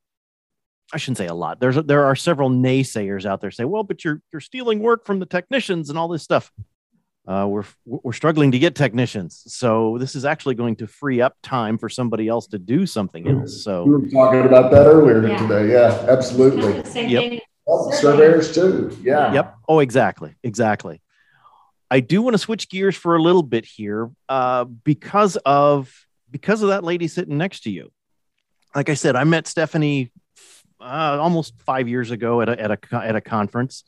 [0.93, 1.59] I shouldn't say a lot.
[1.59, 5.19] There's there are several naysayers out there say, well, but you're you're stealing work from
[5.19, 6.51] the technicians and all this stuff
[7.29, 11.35] uh, we're we're struggling to get technicians, so this is actually going to free up
[11.43, 13.63] time for somebody else to do something else.
[13.63, 15.37] So we were talking about that earlier yeah.
[15.37, 15.71] today.
[15.71, 16.83] Yeah, absolutely.
[16.85, 17.21] Same yep.
[17.21, 17.39] thing.
[17.67, 18.97] Oh, surveyors too.
[19.03, 19.31] Yeah.
[19.31, 19.57] Yep.
[19.67, 20.33] Oh, exactly.
[20.43, 21.03] Exactly.
[21.91, 25.93] I do want to switch gears for a little bit here, uh, because of
[26.31, 27.91] because of that lady sitting next to you.
[28.73, 30.11] Like I said, I met Stephanie
[30.81, 33.83] uh, almost five years ago at a, at a at a conference,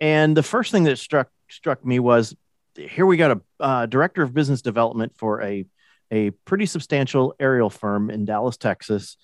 [0.00, 2.34] and the first thing that struck struck me was
[2.76, 5.66] here we got a uh, director of business development for a
[6.10, 9.16] a pretty substantial aerial firm in Dallas, Texas,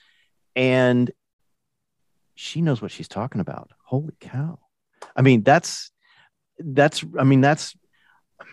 [0.57, 1.11] and
[2.35, 3.71] she knows what she's talking about.
[3.85, 4.59] Holy cow!
[5.15, 5.91] I mean, that's
[6.59, 7.77] that's I mean that's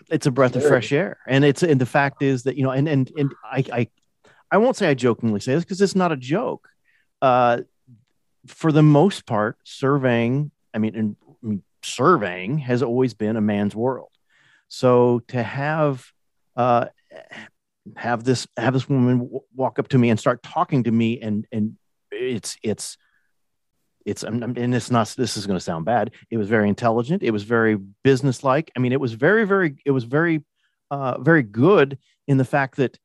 [0.10, 2.72] it's a breath of fresh air, and it's and the fact is that you know,
[2.72, 3.88] and and and I I
[4.52, 6.68] I won't say I jokingly say this because it's not a joke.
[7.22, 7.62] Uh,
[8.48, 13.42] for the most part, surveying, I mean, and, I mean, surveying has always been a
[13.42, 14.10] man's world.
[14.67, 16.06] So to have
[16.56, 16.86] uh,
[17.95, 21.19] have this have this woman w- walk up to me and start talking to me,
[21.21, 21.77] and and
[22.12, 22.97] it's it's
[24.06, 26.12] it's and it's not this is going to sound bad.
[26.30, 27.23] It was very intelligent.
[27.23, 28.71] It was very businesslike.
[28.75, 30.43] I mean, it was very very it was very
[30.91, 32.97] uh, very good in the fact that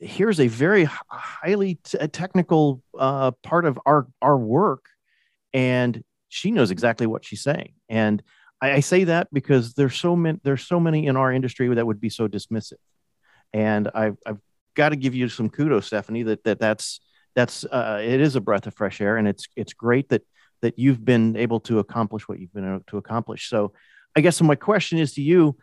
[0.00, 4.86] here's a very highly t- technical uh, part of our our work,
[5.52, 7.72] and she knows exactly what she's saying.
[7.88, 8.22] And
[8.60, 11.86] I, I say that because there's so many there's so many in our industry that
[11.86, 12.74] would be so dismissive,
[13.52, 14.38] and I've, I've
[14.74, 16.22] got to give you some kudos, Stephanie.
[16.24, 17.00] That that that's
[17.34, 20.22] that's uh, it is a breath of fresh air, and it's it's great that
[20.60, 23.48] that you've been able to accomplish what you've been able to accomplish.
[23.48, 23.72] So,
[24.16, 25.56] I guess my question is to you: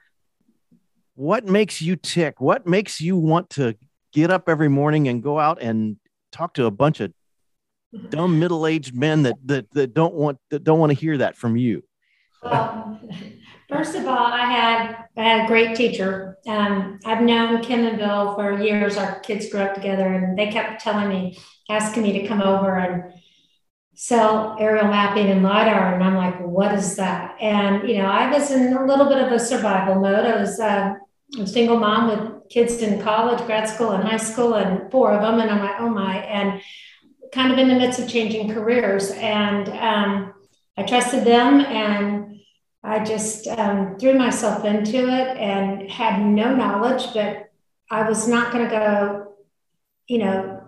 [1.16, 2.40] What makes you tick?
[2.40, 3.76] What makes you want to
[4.14, 5.98] get up every morning and go out and
[6.32, 7.12] talk to a bunch of
[8.10, 11.58] dumb middle-aged men that that that don't want that don't want to hear that from
[11.58, 11.84] you?
[12.46, 13.00] Well,
[13.68, 16.38] first of all, I had I had a great teacher.
[16.48, 18.98] Um, I've known Kim and Bill for years.
[18.98, 22.78] Our kids grew up together, and they kept telling me, asking me to come over
[22.78, 23.14] and
[23.96, 27.36] sell aerial mapping and lidar, and I'm like, what is that?
[27.42, 30.26] And you know, I was in a little bit of a survival mode.
[30.26, 30.94] I was uh,
[31.40, 35.24] a single mom with kids in college, grad school, and high school, and four of
[35.24, 36.62] them, and I'm like, oh my, and
[37.34, 40.35] kind of in the midst of changing careers, and um,
[40.78, 42.40] I trusted them and
[42.84, 47.50] I just um, threw myself into it and had no knowledge, but
[47.90, 49.34] I was not going to go,
[50.08, 50.62] you know,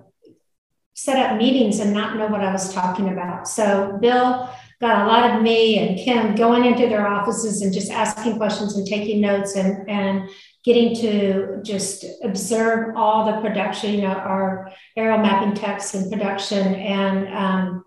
[0.94, 3.48] set up meetings and not know what I was talking about.
[3.48, 4.50] So Bill
[4.82, 8.76] got a lot of me and Kim going into their offices and just asking questions
[8.76, 10.30] and taking notes and, and
[10.64, 16.76] getting to just observe all the production, you know, our aerial mapping techs and production
[16.76, 17.86] and um,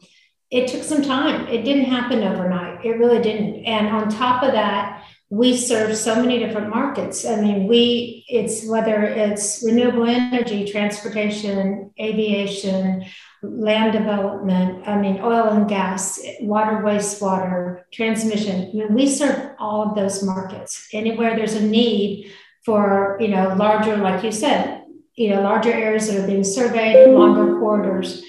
[0.50, 1.46] it took some time.
[1.46, 2.84] It didn't happen overnight.
[2.84, 3.64] It really didn't.
[3.64, 7.24] And on top of that, we serve so many different markets.
[7.24, 13.04] I mean, we, it's whether it's renewable energy, transportation, aviation,
[13.42, 18.70] land development, I mean, oil and gas, water, wastewater, transmission.
[18.70, 20.88] I mean, we serve all of those markets.
[20.92, 22.32] Anywhere there's a need
[22.64, 24.82] for, you know, larger, like you said,
[25.14, 28.24] you know, larger areas that are being surveyed, longer corridors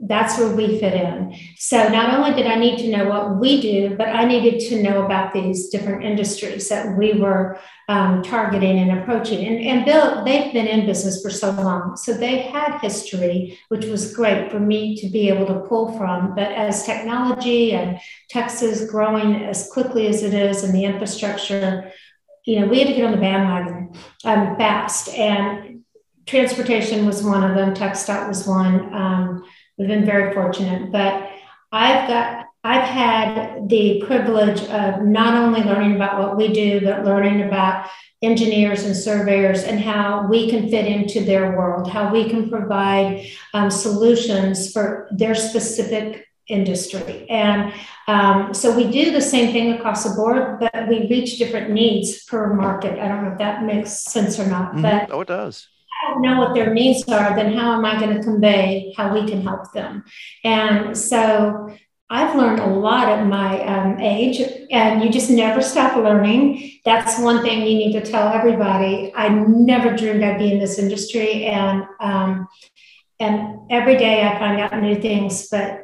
[0.00, 1.36] that's where we fit in.
[1.56, 4.82] So not only did I need to know what we do, but I needed to
[4.82, 9.46] know about these different industries that we were um, targeting and approaching.
[9.46, 11.96] And, and Bill, they've been in business for so long.
[11.96, 16.34] So they had history, which was great for me to be able to pull from.
[16.34, 21.92] But as technology and Texas growing as quickly as it is and the infrastructure,
[22.44, 23.92] you know, we had to get on the bandwagon
[24.24, 25.08] um, fast.
[25.10, 25.84] And
[26.26, 28.92] transportation was one of them, TxDOT was one.
[28.92, 29.44] Um,
[29.76, 30.90] we've been very fortunate.
[30.92, 31.30] But
[31.72, 37.04] I've got I've had the privilege of not only learning about what we do, but
[37.04, 37.90] learning about
[38.22, 43.26] engineers and surveyors and how we can fit into their world, how we can provide
[43.52, 47.28] um, solutions for their specific industry.
[47.28, 47.74] And
[48.06, 52.24] um, so we do the same thing across the board, but we reach different needs
[52.24, 52.98] per market.
[52.98, 54.82] I don't know if that makes sense or not, mm-hmm.
[54.82, 55.68] but oh, it does.
[56.14, 59.28] Don't know what their needs are, then how am I going to convey how we
[59.28, 60.04] can help them?
[60.44, 61.74] And so
[62.08, 66.78] I've learned a lot at my um, age, and you just never stop learning.
[66.84, 69.12] That's one thing you need to tell everybody.
[69.16, 72.46] I never dreamed I'd be in this industry, and um,
[73.18, 75.48] and every day I find out new things.
[75.50, 75.80] But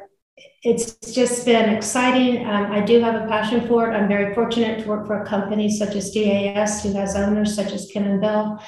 [0.63, 2.45] it's just been exciting.
[2.45, 3.95] Um, I do have a passion for it.
[3.95, 7.73] I'm very fortunate to work for a company such as DAS, who has owners such
[7.73, 8.59] as Kim and Bill.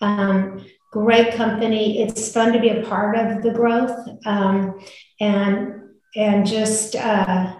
[0.00, 2.02] Um, great company.
[2.02, 4.80] It's fun to be a part of the growth, um,
[5.20, 5.82] and
[6.16, 7.56] and just uh,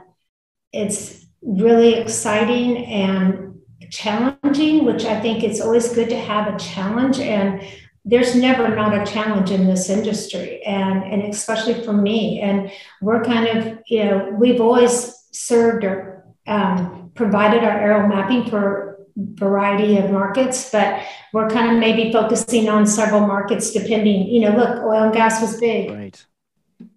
[0.73, 3.55] it's really exciting and
[3.91, 7.19] challenging, which I think it's always good to have a challenge.
[7.19, 7.63] And
[8.05, 12.41] there's never not a challenge in this industry, and and especially for me.
[12.41, 18.51] And we're kind of you know we've always served or um, provided our aerial mapping
[18.51, 24.27] for variety of markets, but we're kind of maybe focusing on several markets depending.
[24.29, 25.91] You know, look, oil and gas was big.
[25.91, 26.27] Right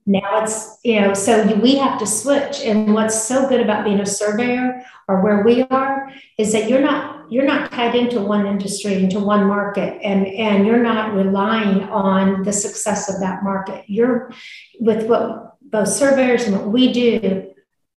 [0.05, 4.01] now it's you know so we have to switch and what's so good about being
[4.01, 8.45] a surveyor or where we are is that you're not you're not tied into one
[8.45, 13.85] industry into one market and and you're not relying on the success of that market
[13.87, 14.31] you're
[14.79, 17.49] with what both surveyors and what we do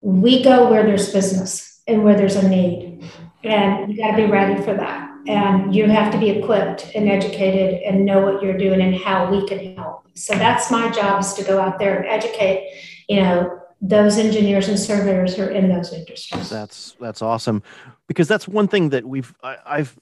[0.02, 3.04] we go where there's business and where there's a need
[3.46, 7.10] and you got to be ready for that and you have to be equipped and
[7.10, 11.20] educated and know what you're doing and how we can help so that's my job
[11.20, 12.72] is to go out there and educate,
[13.10, 16.50] you know, those engineers and surveyors who are in those industries.
[16.50, 17.62] That's that's awesome,
[18.08, 20.00] because that's one thing that we've I, I've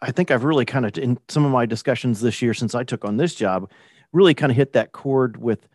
[0.00, 2.84] I think I've really kind of in some of my discussions this year since I
[2.84, 3.70] took on this job,
[4.12, 5.68] really kind of hit that chord with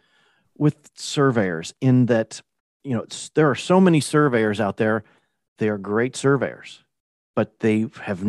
[0.58, 2.42] with surveyors in that
[2.86, 3.06] you know
[3.36, 5.04] there are so many surveyors out there.
[5.58, 6.84] They are great surveyors,
[7.36, 8.24] but they have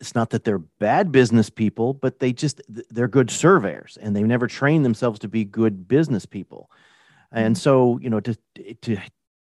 [0.00, 4.26] it's not that they're bad business people, but they just they're good surveyors and they've
[4.26, 6.70] never trained themselves to be good business people.
[7.32, 8.36] And so, you know, to
[8.82, 8.98] to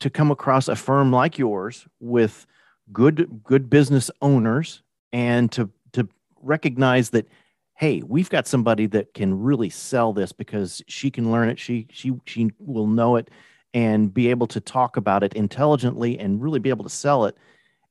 [0.01, 2.47] to come across a firm like yours with
[2.93, 6.09] good good business owners and to to
[6.43, 7.29] recognize that
[7.75, 11.87] hey, we've got somebody that can really sell this because she can learn it, she
[11.91, 13.31] she she will know it
[13.73, 17.37] and be able to talk about it intelligently and really be able to sell it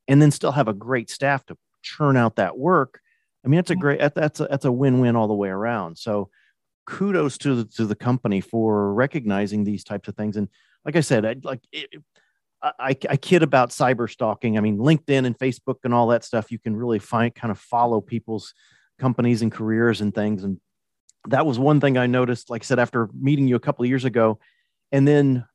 [0.08, 3.00] and then still have a great staff to churn out that work
[3.46, 3.82] i mean it's a mm-hmm.
[3.82, 5.98] great that's a, that's a win-win all the way around.
[5.98, 6.30] So
[6.90, 10.38] kudos to the, to the company for recognizing these types of things.
[10.38, 10.50] And
[10.84, 11.90] like i said I, like it,
[12.62, 14.58] I, I kid about cyber stalking.
[14.58, 17.60] I mean linkedin and facebook and all that stuff you can really find kind of
[17.60, 18.54] follow people's
[18.98, 20.44] companies and careers and things.
[20.44, 20.60] And
[21.28, 23.90] that was one thing i noticed like i said after meeting you a couple of
[23.90, 24.40] years ago.
[24.92, 25.46] And then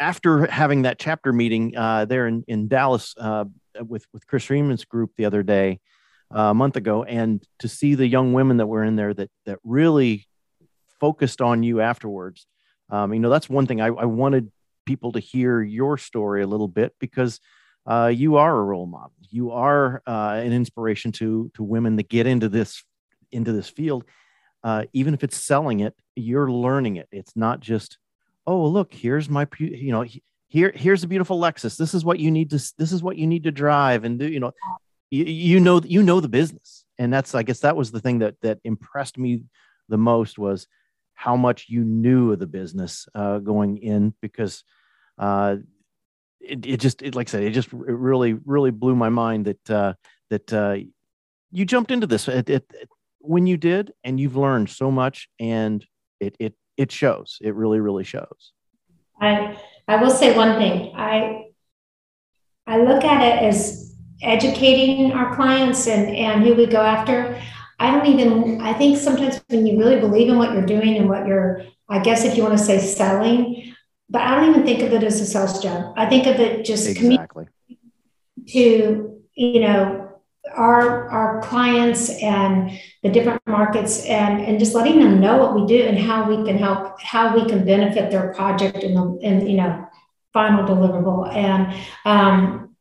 [0.00, 3.44] after having that chapter meeting uh, there in, in Dallas uh,
[3.86, 5.78] with with Chris Freeman's group the other day,
[6.34, 9.30] uh, a month ago, and to see the young women that were in there that
[9.46, 10.26] that really
[10.98, 12.46] focused on you afterwards.
[12.88, 14.50] Um, you know, that's one thing I, I, wanted
[14.84, 17.38] people to hear your story a little bit because
[17.86, 19.12] uh, you are a role model.
[19.30, 22.84] You are uh, an inspiration to to women that get into this
[23.30, 24.04] into this field.
[24.62, 27.08] Uh, even if it's selling it, you're learning it.
[27.10, 27.98] It's not just
[28.50, 30.04] oh look here's my you know
[30.48, 31.76] here here's a beautiful lexus.
[31.76, 34.28] This is what you need to this is what you need to drive and do
[34.28, 34.52] you know
[35.10, 36.84] you, you know you know the business.
[36.98, 39.44] And that's i guess that was the thing that that impressed me
[39.88, 40.66] the most was
[41.14, 44.64] how much you knew of the business uh, going in because
[45.18, 45.56] uh,
[46.40, 49.46] it, it just it, like I said it just it really really blew my mind
[49.46, 49.92] that uh,
[50.30, 50.76] that uh,
[51.50, 52.64] you jumped into this it, it,
[53.18, 55.84] when you did and you've learned so much and
[56.20, 57.38] it it it shows.
[57.42, 58.52] It really, really shows.
[59.20, 60.92] I I will say one thing.
[60.96, 61.50] I
[62.66, 67.38] I look at it as educating our clients and and who we go after.
[67.78, 68.62] I don't even.
[68.62, 71.98] I think sometimes when you really believe in what you're doing and what you're, I
[71.98, 73.74] guess if you want to say selling,
[74.08, 75.92] but I don't even think of it as a sales job.
[75.98, 77.48] I think of it just exactly
[78.48, 80.09] to you know
[80.56, 82.70] our our clients and
[83.02, 86.44] the different markets and and just letting them know what we do and how we
[86.44, 89.86] can help how we can benefit their project in the in you know
[90.32, 91.74] final deliverable and
[92.04, 92.74] um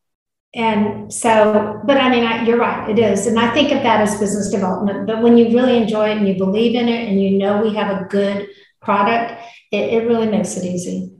[0.56, 4.02] and so but i mean I, you're right it is and i think of that
[4.02, 7.22] as business development but when you really enjoy it and you believe in it and
[7.22, 8.50] you know we have a good
[8.82, 9.42] product,
[9.72, 11.12] it, it really makes it easy.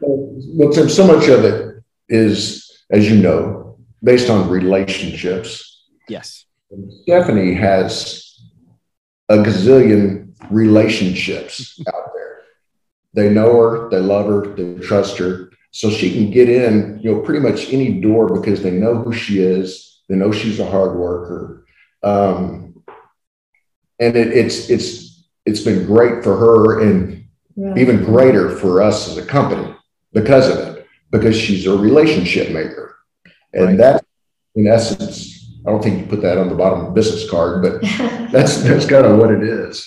[0.00, 5.69] Well, Tim, so much of it is, as you know, based on relationships.
[6.10, 6.46] Yes.
[7.02, 8.38] Stephanie has
[9.28, 12.40] a gazillion relationships out there.
[13.14, 15.50] They know her, they love her, they trust her.
[15.72, 19.12] So she can get in, you know, pretty much any door because they know who
[19.12, 20.02] she is.
[20.08, 21.64] They know she's a hard worker.
[22.02, 22.82] Um,
[24.00, 27.24] and it, it's it's it's been great for her and
[27.76, 29.76] even greater for us as a company
[30.12, 32.96] because of it, because she's a relationship maker.
[33.52, 33.76] And right.
[33.78, 34.04] that
[34.56, 35.29] in essence
[35.66, 37.82] I don't think you put that on the bottom of the business card, but
[38.32, 39.86] that's that's kind of what it is.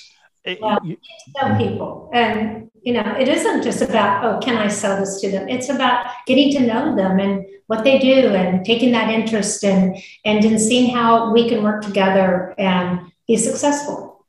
[0.60, 0.98] Well, you
[1.38, 5.32] tell people, and you know, it isn't just about oh, can I sell this to
[5.32, 5.48] them?
[5.50, 9.98] It's about getting to know them and what they do, and taking that interest and
[10.26, 14.26] and in seeing how we can work together and be successful.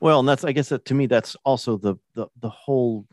[0.00, 3.06] Well, and that's I guess that to me that's also the the the whole.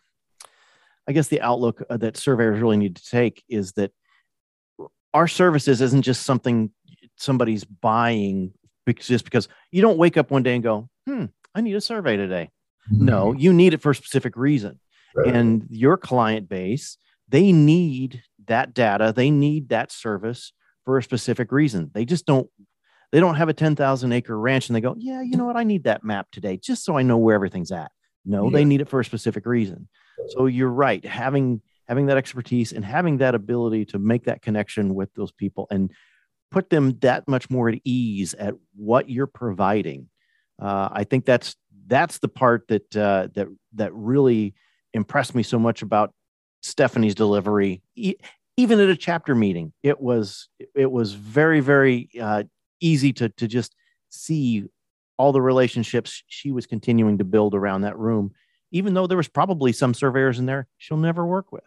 [1.07, 3.91] I guess the outlook uh, that surveyors really need to take is that
[5.13, 6.72] our services isn't just something
[7.22, 8.53] somebody's buying
[8.86, 11.82] because, just because you don't wake up one day and go, hmm, I need a
[11.82, 12.49] survey today.
[12.91, 13.05] Mm-hmm.
[13.05, 14.80] No, you need it for a specific reason.
[15.15, 15.34] Right.
[15.34, 16.97] And your client base,
[17.28, 20.53] they need that data, they need that service
[20.86, 21.91] for a specific reason.
[21.93, 22.49] They just don't
[23.11, 25.57] they don't have a 10,000 acre ranch and they go, "Yeah, you know what?
[25.57, 27.91] I need that map today just so I know where everything's at."
[28.26, 28.51] No, yeah.
[28.51, 29.89] they need it for a specific reason.
[30.30, 34.95] So you're right, having having that expertise and having that ability to make that connection
[34.95, 35.91] with those people and
[36.52, 40.10] put them that much more at ease at what you're providing.
[40.62, 41.56] Uh, I think that's
[41.88, 44.54] that's the part that uh, that that really
[44.93, 46.14] impressed me so much about
[46.62, 47.82] Stephanie's delivery.
[47.95, 48.16] E-
[48.58, 52.43] even at a chapter meeting, it was it was very very uh,
[52.80, 53.76] easy to to just
[54.10, 54.66] see
[55.18, 58.32] all the relationships she was continuing to build around that room,
[58.72, 61.64] even though there was probably some surveyors in there she'll never work with.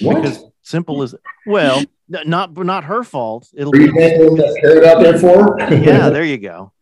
[0.00, 0.22] What?
[0.22, 1.14] Because simple as
[1.46, 3.48] well, not not her fault.
[3.54, 5.58] It'll be carried out there for.
[5.60, 6.72] yeah, there you go.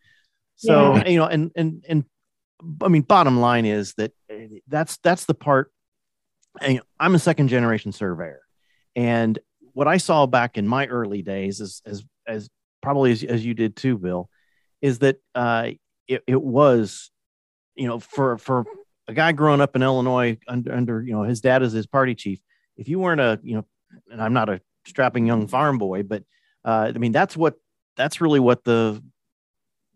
[0.55, 1.07] So yeah.
[1.07, 2.05] you know, and and and
[2.81, 4.13] I mean, bottom line is that
[4.67, 5.71] that's that's the part.
[6.59, 8.41] And I'm a second generation surveyor,
[8.95, 9.37] and
[9.73, 12.49] what I saw back in my early days, as as as
[12.81, 14.29] probably as, as you did too, Bill,
[14.81, 15.71] is that uh,
[16.07, 17.11] it, it was,
[17.75, 18.65] you know, for for
[19.07, 22.15] a guy growing up in Illinois under under you know his dad is his party
[22.15, 22.39] chief.
[22.75, 23.65] If you weren't a you know,
[24.11, 26.23] and I'm not a strapping young farm boy, but
[26.65, 27.55] uh, I mean that's what
[27.95, 29.03] that's really what the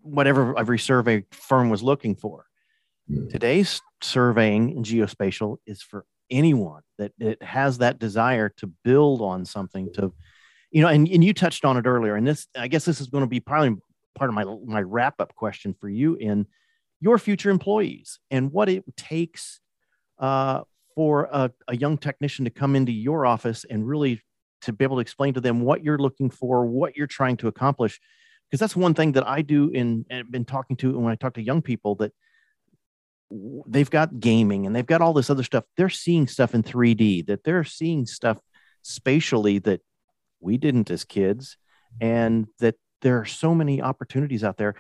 [0.02, 2.46] whatever every survey firm was looking for.
[3.10, 3.30] Mm.
[3.30, 9.46] Today's surveying and geospatial is for anyone that it has that desire to build on
[9.46, 10.14] something to,
[10.72, 12.16] you know, and, and you touched on it earlier.
[12.16, 13.78] And this, I guess this is going to be probably
[14.16, 16.48] part of my, my wrap up question for you in
[17.00, 19.60] your future employees and what it takes
[20.20, 20.62] uh,
[20.96, 24.22] for a, a young technician to come into your office and really
[24.62, 27.48] to be able to explain to them what you're looking for, what you're trying to
[27.48, 28.00] accomplish.
[28.50, 31.16] Because that's one thing that I do in and been talking to and when I
[31.16, 32.12] talk to young people that
[33.68, 35.64] they've got gaming and they've got all this other stuff.
[35.78, 38.40] They're seeing stuff in 3D, that they're seeing stuff
[38.82, 39.82] spatially that
[40.40, 41.58] we didn't as kids,
[42.00, 44.76] and that there are so many opportunities out there.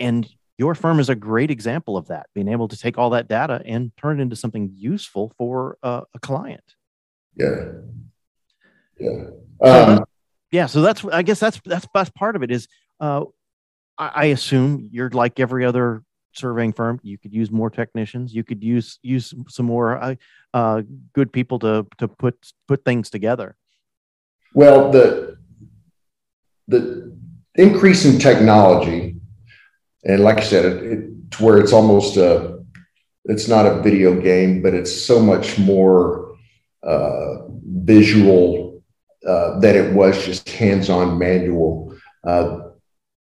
[0.00, 3.28] And your firm is a great example of that, being able to take all that
[3.28, 6.74] data and turn it into something useful for a, a client.
[7.36, 7.70] Yeah.
[8.98, 9.24] Yeah.
[9.60, 10.04] Um,
[10.50, 10.66] yeah.
[10.66, 12.68] So that's, I guess that's, that's, that's part of it is,
[13.00, 13.24] uh,
[13.96, 17.00] I, I assume you're like every other surveying firm.
[17.02, 18.34] You could use more technicians.
[18.34, 20.14] You could use, use some more, uh,
[20.54, 20.82] uh,
[21.12, 22.36] good people to, to put,
[22.66, 23.56] put things together.
[24.54, 25.36] Well, the,
[26.68, 27.16] the
[27.54, 29.16] increase in technology,
[30.04, 32.58] and like I said, it, it, to where it's almost a,
[33.24, 36.36] it's not a video game, but it's so much more
[36.82, 38.67] uh, visual
[39.26, 41.96] uh, that it was just hands-on manual.
[42.24, 42.60] Uh,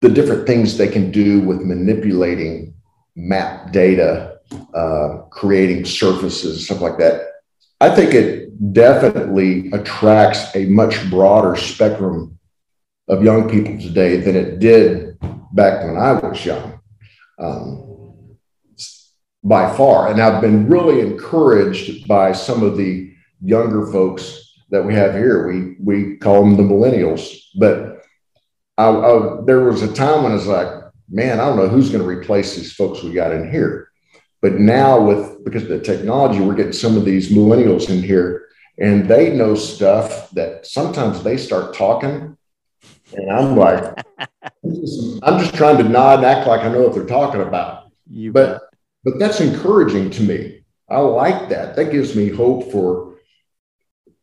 [0.01, 2.73] the different things they can do with manipulating
[3.15, 4.37] map data,
[4.73, 7.23] uh, creating surfaces, stuff like that.
[7.81, 12.37] I think it definitely attracts a much broader spectrum
[13.07, 15.17] of young people today than it did
[15.53, 16.79] back when I was young,
[17.39, 18.37] um,
[19.43, 20.11] by far.
[20.11, 25.47] And I've been really encouraged by some of the younger folks that we have here.
[25.47, 27.37] We we call them the millennials.
[27.57, 28.03] But
[28.77, 30.67] I, I, there was a time when I was like,
[31.09, 33.89] man, I don't know who's going to replace these folks we got in here.
[34.41, 38.47] But now with because of the technology, we're getting some of these millennials in here,
[38.79, 42.37] and they know stuff that sometimes they start talking,
[43.13, 43.83] and I'm like,
[45.23, 47.91] I'm just trying to nod and act like I know what they're talking about.
[48.09, 48.61] You but
[49.03, 50.57] but that's encouraging to me
[50.89, 51.75] I like that.
[51.75, 53.06] That gives me hope for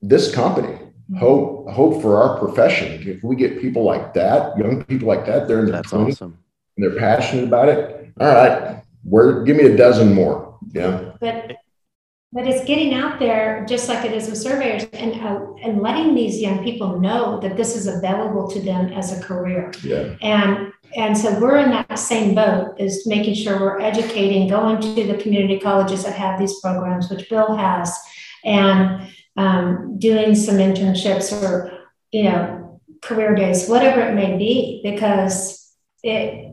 [0.09, 0.78] this company,
[1.18, 3.02] hope hope for our profession.
[3.09, 6.38] If we get people like that, young people like that, they're in their That's awesome.
[6.76, 8.12] and they're passionate about it.
[8.20, 10.59] All right, where give me a dozen more.
[10.72, 11.12] Yeah.
[11.20, 11.57] But
[12.32, 16.14] but it's getting out there just like it is with surveyors and uh, and letting
[16.14, 19.72] these young people know that this is available to them as a career.
[19.82, 20.16] Yeah.
[20.20, 25.07] And and so we're in that same boat is making sure we're educating, going to
[25.07, 27.96] the community colleges that have these programs, which Bill has,
[28.44, 31.72] and um, doing some internships or
[32.12, 35.72] you know career days, whatever it may be, because
[36.03, 36.53] it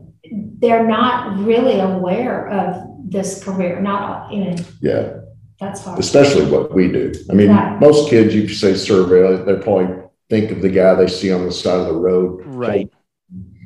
[0.58, 3.80] they're not really aware of this career.
[3.80, 5.08] Not you know Yeah.
[5.60, 5.98] that's hard.
[5.98, 7.12] Especially what we do.
[7.30, 7.78] I mean, Right.
[7.80, 9.88] most kids, you say survey, they probably
[10.30, 12.42] think of the guy they see on the side of the road.
[12.46, 12.90] Right.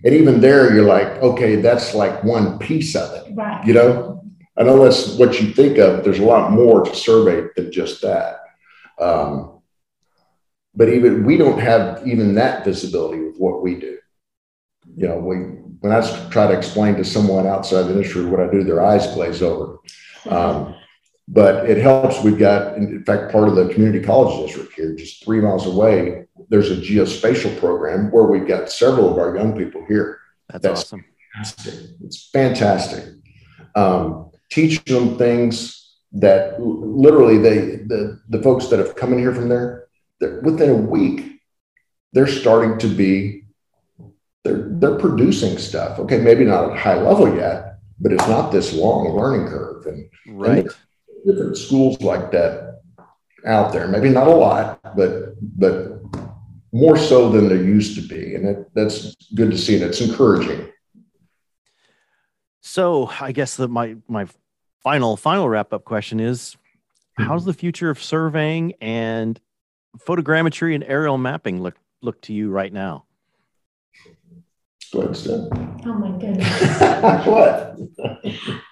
[0.05, 3.33] And even there, you're like, okay, that's like one piece of it.
[3.35, 3.65] Right.
[3.67, 4.25] You know,
[4.57, 6.05] I know that's what you think of.
[6.05, 8.41] There's a lot more to survey than just that.
[8.99, 9.61] Um,
[10.75, 13.99] but even we don't have even that visibility with what we do.
[14.95, 15.37] You know, we
[15.81, 19.07] when I try to explain to someone outside the industry what I do, their eyes
[19.15, 19.79] glaze over.
[20.29, 20.75] Um,
[21.29, 22.23] but it helps.
[22.23, 26.27] We've got, in fact, part of the community college district here, just three miles away.
[26.49, 30.19] There's a geospatial program where we've got several of our young people here
[30.49, 31.05] That's, That's- awesome.
[31.35, 31.75] fantastic.
[32.05, 33.05] It's fantastic.
[33.75, 35.86] Um, teaching them things
[36.21, 39.87] that literally they the the folks that have come in here from there,
[40.19, 41.41] they're, within a week,
[42.13, 43.45] they're starting to be
[44.45, 45.99] they're they're producing stuff.
[45.99, 50.09] Okay, maybe not at high level yet, but it's not this long learning curve and
[50.27, 50.67] Right.
[51.27, 52.81] different schools like that
[53.47, 53.87] out there.
[53.89, 56.01] Maybe not a lot, but but
[56.73, 60.01] more so than there used to be, and it, that's good to see, and it's
[60.01, 60.69] encouraging.
[62.61, 64.27] So I guess that my my
[64.87, 66.57] final final wrap up question is,
[67.15, 69.41] how's the future of surveying and
[69.99, 73.05] photogrammetry and aerial mapping look look to you right now?
[74.93, 75.13] Go.
[75.85, 76.81] Oh my goodness.
[77.27, 77.77] what?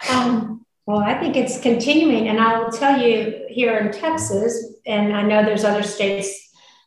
[0.08, 5.16] Um, well, I think it's continuing, and I will tell you here in Texas, and
[5.16, 6.43] I know there's other states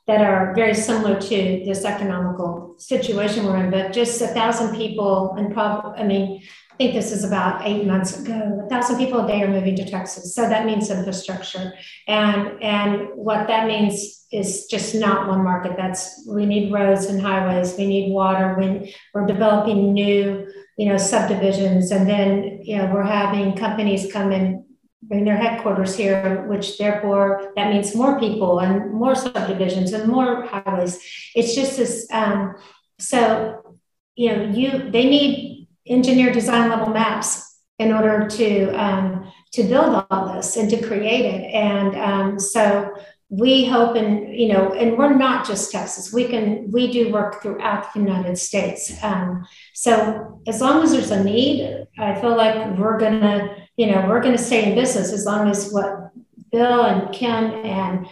[0.07, 5.35] that are very similar to this economical situation we're in, but just a thousand people,
[5.37, 6.41] and probably, I mean,
[6.71, 9.75] I think this is about eight months ago, a thousand people a day are moving
[9.75, 10.33] to Texas.
[10.33, 11.73] So that means infrastructure,
[12.07, 15.73] and and what that means is just not one market.
[15.75, 20.47] That's we need roads and highways, we need water, we, we're developing new
[20.77, 21.91] you know, subdivisions.
[21.91, 24.63] And then, you know, we're having companies come and
[25.03, 30.45] bring their headquarters here, which therefore that means more people and more subdivisions and more
[30.45, 30.99] highways.
[31.35, 32.07] It's just this.
[32.11, 32.55] Um,
[32.99, 33.77] so,
[34.15, 40.05] you know, you they need engineer design level maps in order to um, to build
[40.09, 41.53] all this and to create it.
[41.53, 42.93] And um, so
[43.29, 47.41] we hope and you know and we're not just texas we can we do work
[47.41, 52.77] throughout the united states um, so as long as there's a need i feel like
[52.77, 56.11] we're gonna you know we're gonna stay in business as long as what
[56.51, 58.07] bill and kim and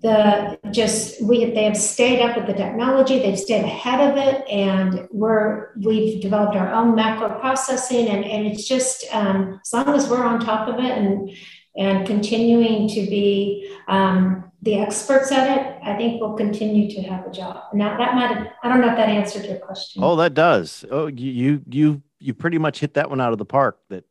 [0.00, 4.46] the just we they have stayed up with the technology they've stayed ahead of it
[4.48, 9.88] and we're we've developed our own macro processing and, and it's just um, as long
[9.94, 11.30] as we're on top of it and
[11.76, 17.26] and continuing to be um, the experts at it, I think we'll continue to have
[17.26, 17.64] a job.
[17.74, 20.02] Now that might have, I don't know if that answered your question.
[20.02, 20.84] Oh, that does.
[20.90, 23.78] Oh, you you you you pretty much hit that one out of the park.
[23.90, 24.04] That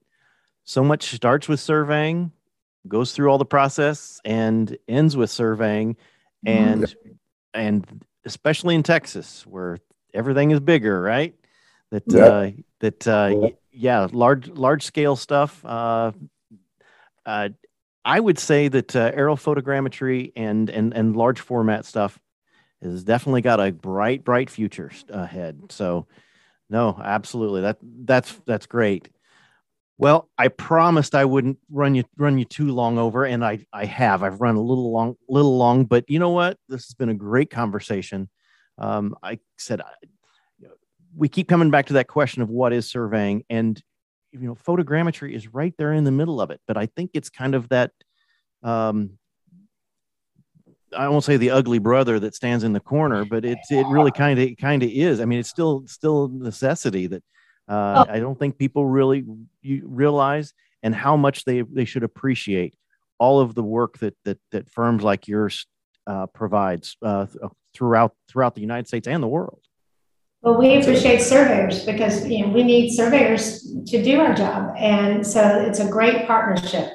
[0.65, 2.31] so much starts with surveying,
[2.87, 5.97] goes through all the process, and ends with surveying,
[6.45, 6.93] and
[7.53, 9.77] and especially in Texas where
[10.13, 11.35] everything is bigger, right?
[11.91, 12.27] That Yep.
[12.27, 12.49] uh,
[12.79, 15.63] that uh, yeah, large large scale stuff.
[15.65, 16.11] Uh,
[17.25, 17.49] uh,
[18.05, 22.19] I would say that uh, aerial photogrammetry and and and large format stuff
[22.81, 25.61] has definitely got a bright bright future ahead.
[25.69, 26.07] So,
[26.69, 29.09] no, absolutely that that's that's great.
[29.97, 33.85] Well, I promised I wouldn't run you run you too long over, and I I
[33.85, 34.23] have.
[34.23, 36.57] I've run a little long, little long, but you know what?
[36.67, 38.29] This has been a great conversation.
[38.77, 39.91] Um, I said I,
[41.15, 43.81] we keep coming back to that question of what is surveying, and
[44.31, 46.59] you know, photogrammetry is right there in the middle of it.
[46.67, 47.91] But I think it's kind of that.
[48.63, 49.19] Um,
[50.97, 54.11] I won't say the ugly brother that stands in the corner, but it's it really
[54.11, 55.19] kind of kind of is.
[55.19, 57.23] I mean, it's still still necessity that
[57.67, 59.25] uh, I don't think people really
[59.63, 62.75] realize and how much they they should appreciate
[63.19, 65.65] all of the work that that that firms like yours
[66.07, 67.25] uh, provides uh,
[67.73, 69.61] throughout throughout the United States and the world.
[70.41, 75.25] Well, we appreciate surveyors because you know we need surveyors to do our job, and
[75.25, 76.91] so it's a great partnership.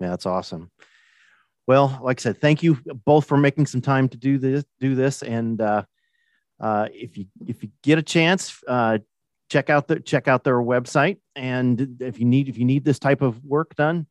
[0.00, 0.70] Yeah, that's awesome.
[1.66, 4.64] Well, like I said, thank you both for making some time to do this.
[4.78, 5.82] Do this, and uh,
[6.60, 8.98] uh, if you if you get a chance, uh,
[9.50, 11.18] check out the check out their website.
[11.36, 14.06] And if you need if you need this type of work done,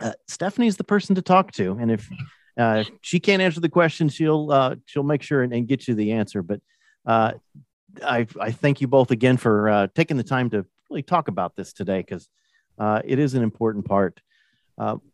[0.00, 1.78] uh, Stephanie's the person to talk to.
[1.80, 2.10] And if
[2.58, 5.94] uh, she can't answer the question, she'll uh, she'll make sure and, and get you
[5.94, 6.42] the answer.
[6.42, 6.60] But
[7.06, 7.32] uh,
[8.04, 11.56] I I thank you both again for uh, taking the time to really talk about
[11.56, 12.28] this today because
[12.78, 14.20] uh, it is an important part.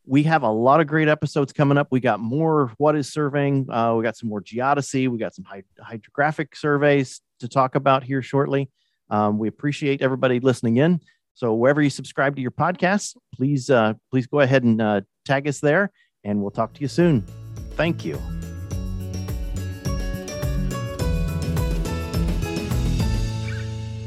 [0.07, 1.89] We have a lot of great episodes coming up.
[1.91, 3.67] We got more what is surveying.
[3.67, 5.07] We got some more geodesy.
[5.07, 8.71] We got some hy- hydrographic surveys to talk about here shortly.
[9.11, 11.01] Um, we appreciate everybody listening in.
[11.35, 15.49] So wherever you subscribe to your podcast, please uh, please go ahead and uh, tag
[15.49, 15.91] us there,
[16.25, 17.25] and we'll talk to you soon.
[17.73, 18.21] Thank you.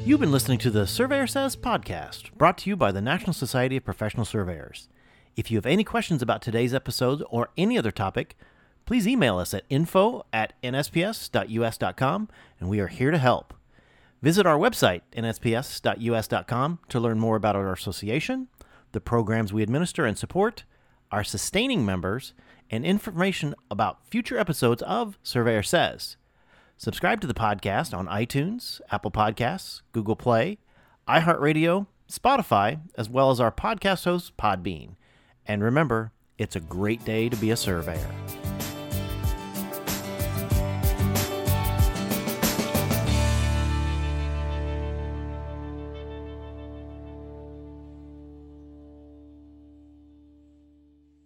[0.05, 3.77] You've been listening to the Surveyor Says podcast, brought to you by the National Society
[3.77, 4.89] of Professional Surveyors.
[5.37, 8.35] If you have any questions about today's episode or any other topic,
[8.85, 12.29] please email us at info at nsps.us.com
[12.59, 13.53] and we are here to help.
[14.23, 18.47] Visit our website, nsps.us.com, to learn more about our association,
[18.93, 20.63] the programs we administer and support,
[21.11, 22.33] our sustaining members,
[22.71, 26.15] and information about future episodes of Surveyor Says.
[26.77, 30.57] Subscribe to the podcast on iTunes, Apple Podcasts, Google Play,
[31.05, 34.95] iHeartRadio, Spotify, as well as our podcast host, Podbean.
[35.45, 38.09] And remember, it's a great day to be a surveyor.